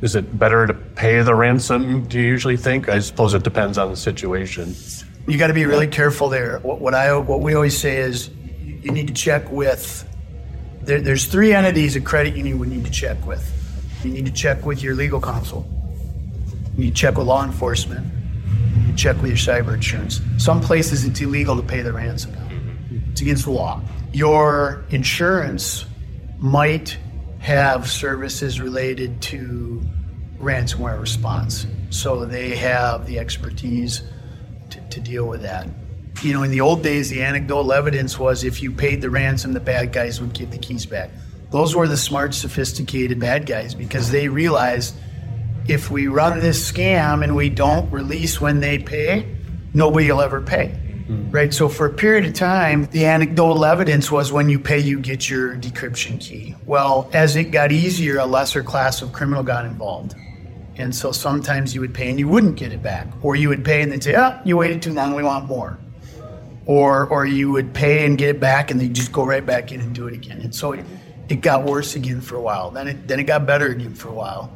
Is 0.00 0.14
it 0.14 0.38
better 0.38 0.66
to 0.66 0.74
pay 0.74 1.22
the 1.22 1.34
ransom? 1.34 2.06
Do 2.06 2.18
you 2.18 2.26
usually 2.26 2.56
think? 2.56 2.88
I 2.88 2.98
suppose 2.98 3.34
it 3.34 3.42
depends 3.42 3.78
on 3.78 3.90
the 3.90 3.96
situation. 3.96 4.74
You 5.26 5.38
got 5.38 5.46
to 5.48 5.54
be 5.54 5.64
really 5.64 5.86
careful 5.86 6.28
there. 6.28 6.60
What, 6.60 6.80
what 6.80 6.94
I 6.94 7.16
what 7.18 7.40
we 7.40 7.54
always 7.54 7.76
say 7.76 7.96
is 7.98 8.30
you 8.86 8.92
need 8.92 9.08
to 9.08 9.14
check 9.14 9.50
with. 9.50 10.08
There, 10.82 11.00
there's 11.00 11.26
three 11.26 11.52
entities 11.52 11.96
a 11.96 12.00
credit 12.00 12.36
union 12.36 12.60
would 12.60 12.68
need 12.68 12.84
to 12.84 12.90
check 12.90 13.26
with. 13.26 13.52
You 14.04 14.12
need 14.12 14.26
to 14.26 14.32
check 14.32 14.64
with 14.64 14.80
your 14.80 14.94
legal 14.94 15.20
counsel. 15.20 15.66
You 16.76 16.84
need 16.84 16.90
to 16.90 16.96
check 16.96 17.18
with 17.18 17.26
law 17.26 17.44
enforcement. 17.44 18.06
You 18.46 18.82
need 18.82 18.96
to 18.96 19.02
check 19.02 19.16
with 19.16 19.26
your 19.26 19.36
cyber 19.36 19.74
insurance. 19.74 20.20
Some 20.38 20.60
places 20.60 21.04
it's 21.04 21.20
illegal 21.20 21.56
to 21.56 21.62
pay 21.62 21.82
the 21.82 21.92
ransom. 21.92 22.32
It's 23.10 23.20
against 23.20 23.46
the 23.46 23.50
law. 23.50 23.82
Your 24.12 24.84
insurance 24.90 25.84
might 26.38 26.96
have 27.40 27.90
services 27.90 28.60
related 28.60 29.20
to 29.22 29.82
ransomware 30.38 31.00
response. 31.00 31.66
So 31.90 32.24
they 32.24 32.54
have 32.54 33.06
the 33.06 33.18
expertise 33.18 34.02
to, 34.70 34.80
to, 34.80 35.00
deal 35.00 35.26
with 35.26 35.42
that. 35.42 35.66
You 36.22 36.32
know, 36.32 36.42
in 36.42 36.50
the 36.50 36.60
old 36.60 36.82
days, 36.82 37.10
the 37.10 37.22
anecdotal 37.22 37.72
evidence 37.72 38.18
was 38.18 38.42
if 38.42 38.62
you 38.62 38.72
paid 38.72 39.02
the 39.02 39.10
ransom, 39.10 39.52
the 39.52 39.60
bad 39.60 39.92
guys 39.92 40.20
would 40.20 40.32
give 40.32 40.50
the 40.50 40.58
keys 40.58 40.86
back. 40.86 41.10
Those 41.50 41.76
were 41.76 41.86
the 41.86 41.96
smart, 41.96 42.34
sophisticated 42.34 43.20
bad 43.20 43.46
guys 43.46 43.74
because 43.74 44.10
they 44.10 44.28
realized 44.28 44.96
if 45.68 45.90
we 45.90 46.06
run 46.06 46.40
this 46.40 46.70
scam 46.70 47.22
and 47.22 47.36
we 47.36 47.50
don't 47.50 47.90
release 47.90 48.40
when 48.40 48.60
they 48.60 48.78
pay, 48.78 49.26
nobody 49.74 50.10
will 50.10 50.22
ever 50.22 50.40
pay. 50.40 50.68
Mm-hmm. 51.08 51.30
Right? 51.30 51.54
So 51.54 51.68
for 51.68 51.86
a 51.86 51.92
period 51.92 52.24
of 52.26 52.34
time, 52.34 52.86
the 52.86 53.06
anecdotal 53.06 53.64
evidence 53.64 54.10
was 54.10 54.32
when 54.32 54.48
you 54.48 54.58
pay, 54.58 54.78
you 54.78 54.98
get 54.98 55.30
your 55.30 55.54
decryption 55.54 56.20
key. 56.20 56.56
Well, 56.64 57.08
as 57.12 57.36
it 57.36 57.52
got 57.52 57.70
easier, 57.70 58.18
a 58.18 58.26
lesser 58.26 58.62
class 58.62 59.02
of 59.02 59.12
criminal 59.12 59.44
got 59.44 59.66
involved. 59.66 60.14
And 60.78 60.94
so 60.94 61.12
sometimes 61.12 61.74
you 61.74 61.80
would 61.80 61.94
pay 61.94 62.10
and 62.10 62.18
you 62.18 62.28
wouldn't 62.28 62.56
get 62.56 62.72
it 62.72 62.82
back. 62.82 63.06
Or 63.22 63.36
you 63.36 63.48
would 63.48 63.64
pay 63.64 63.82
and 63.82 63.92
they'd 63.92 64.02
say, 64.02 64.16
oh, 64.16 64.38
you 64.44 64.56
waited 64.56 64.82
too 64.82 64.92
long, 64.92 65.14
we 65.14 65.22
want 65.22 65.46
more. 65.46 65.78
Or, 66.66 67.06
or 67.06 67.24
you 67.24 67.52
would 67.52 67.72
pay 67.72 68.04
and 68.04 68.18
get 68.18 68.28
it 68.28 68.40
back 68.40 68.70
and 68.70 68.80
they 68.80 68.88
just 68.88 69.12
go 69.12 69.24
right 69.24 69.44
back 69.44 69.70
in 69.70 69.80
and 69.80 69.94
do 69.94 70.08
it 70.08 70.14
again. 70.14 70.40
And 70.40 70.52
so 70.52 70.72
it, 70.72 70.84
it 71.28 71.40
got 71.40 71.64
worse 71.64 71.94
again 71.94 72.20
for 72.20 72.36
a 72.36 72.40
while. 72.40 72.70
Then 72.70 72.88
it, 72.88 73.08
then 73.08 73.20
it 73.20 73.24
got 73.24 73.46
better 73.46 73.68
again 73.68 73.94
for 73.94 74.08
a 74.08 74.12
while. 74.12 74.52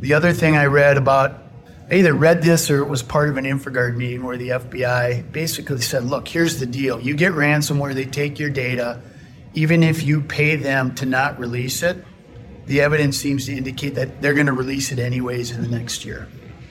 The 0.00 0.14
other 0.14 0.32
thing 0.32 0.56
I 0.56 0.64
read 0.64 0.96
about, 0.96 1.42
I 1.90 1.96
either 1.96 2.14
read 2.14 2.42
this 2.42 2.70
or 2.70 2.78
it 2.78 2.88
was 2.88 3.02
part 3.02 3.28
of 3.28 3.36
an 3.36 3.44
InfraGard 3.44 3.96
meeting 3.96 4.24
where 4.24 4.36
the 4.36 4.48
FBI 4.48 5.30
basically 5.30 5.80
said, 5.80 6.04
look, 6.04 6.26
here's 6.26 6.58
the 6.58 6.66
deal. 6.66 6.98
You 6.98 7.14
get 7.14 7.32
ransomware, 7.32 7.94
they 7.94 8.06
take 8.06 8.38
your 8.38 8.50
data. 8.50 9.00
Even 9.54 9.82
if 9.82 10.02
you 10.02 10.22
pay 10.22 10.56
them 10.56 10.94
to 10.96 11.06
not 11.06 11.38
release 11.38 11.82
it, 11.82 12.02
the 12.66 12.80
evidence 12.80 13.16
seems 13.16 13.46
to 13.46 13.56
indicate 13.56 13.94
that 13.96 14.22
they're 14.22 14.34
going 14.34 14.46
to 14.46 14.52
release 14.52 14.92
it 14.92 14.98
anyways 14.98 15.50
in 15.50 15.62
the 15.62 15.68
next 15.68 16.04
year. 16.04 16.28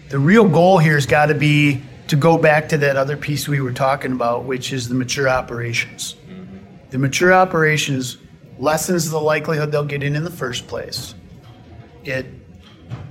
The 0.09 0.19
real 0.19 0.47
goal 0.47 0.77
here 0.77 0.95
has 0.95 1.05
got 1.05 1.27
to 1.27 1.35
be 1.35 1.81
to 2.11 2.17
go 2.17 2.37
back 2.37 2.67
to 2.67 2.77
that 2.77 2.97
other 2.97 3.15
piece 3.15 3.47
we 3.47 3.61
were 3.61 3.71
talking 3.71 4.11
about, 4.11 4.43
which 4.43 4.73
is 4.73 4.89
the 4.89 4.93
mature 4.93 5.29
operations. 5.29 6.17
The 6.89 6.97
mature 6.97 7.31
operations 7.31 8.17
lessens 8.59 9.09
the 9.09 9.17
likelihood 9.17 9.71
they'll 9.71 9.85
get 9.85 10.03
in 10.03 10.17
in 10.17 10.25
the 10.25 10.29
first 10.29 10.67
place. 10.67 11.15
It 12.03 12.25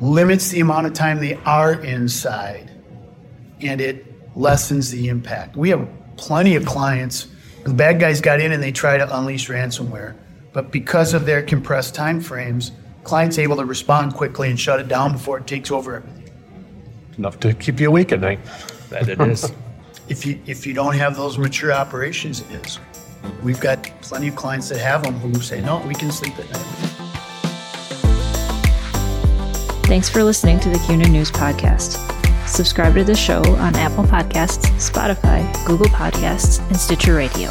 limits 0.02 0.50
the 0.50 0.60
amount 0.60 0.86
of 0.86 0.92
time 0.92 1.18
they 1.18 1.36
are 1.46 1.80
inside, 1.80 2.70
and 3.62 3.80
it 3.80 4.04
lessens 4.36 4.90
the 4.90 5.08
impact. 5.08 5.56
We 5.56 5.70
have 5.70 5.88
plenty 6.18 6.54
of 6.56 6.66
clients. 6.66 7.26
The 7.64 7.72
bad 7.72 8.00
guys 8.00 8.20
got 8.20 8.38
in 8.38 8.52
and 8.52 8.62
they 8.62 8.70
try 8.70 8.98
to 8.98 9.18
unleash 9.18 9.48
ransomware, 9.48 10.14
but 10.52 10.70
because 10.70 11.14
of 11.14 11.24
their 11.24 11.40
compressed 11.40 11.94
time 11.94 12.20
frames, 12.20 12.72
clients 13.04 13.38
able 13.38 13.56
to 13.56 13.64
respond 13.64 14.12
quickly 14.12 14.50
and 14.50 14.60
shut 14.60 14.78
it 14.78 14.88
down 14.88 15.12
before 15.12 15.38
it 15.38 15.46
takes 15.46 15.70
over 15.70 15.94
everything. 15.94 16.30
Enough 17.16 17.40
to 17.40 17.54
keep 17.54 17.80
you 17.80 17.88
awake 17.88 18.12
at 18.12 18.20
night. 18.20 18.40
That 18.90 19.08
it 19.08 19.20
is. 19.20 19.50
if 20.08 20.26
you 20.26 20.40
if 20.46 20.66
you 20.66 20.74
don't 20.74 20.94
have 20.94 21.16
those 21.16 21.38
mature 21.38 21.72
operations, 21.72 22.40
it 22.42 22.66
is. 22.66 22.78
We've 23.42 23.60
got 23.60 23.82
plenty 24.02 24.28
of 24.28 24.36
clients 24.36 24.68
that 24.68 24.78
have 24.78 25.02
them 25.02 25.14
who 25.14 25.40
say, 25.40 25.60
no, 25.60 25.78
we 25.86 25.94
can 25.94 26.10
sleep 26.10 26.38
at 26.38 26.50
night. 26.50 26.80
Thanks 29.86 30.08
for 30.08 30.22
listening 30.22 30.60
to 30.60 30.68
the 30.68 30.78
CUNA 30.86 31.08
News 31.08 31.30
Podcast. 31.30 31.98
Subscribe 32.46 32.94
to 32.94 33.04
the 33.04 33.14
show 33.14 33.42
on 33.56 33.74
Apple 33.76 34.04
Podcasts, 34.04 34.66
Spotify, 34.78 35.52
Google 35.66 35.86
Podcasts, 35.86 36.60
and 36.68 36.76
Stitcher 36.76 37.14
Radio. 37.14 37.50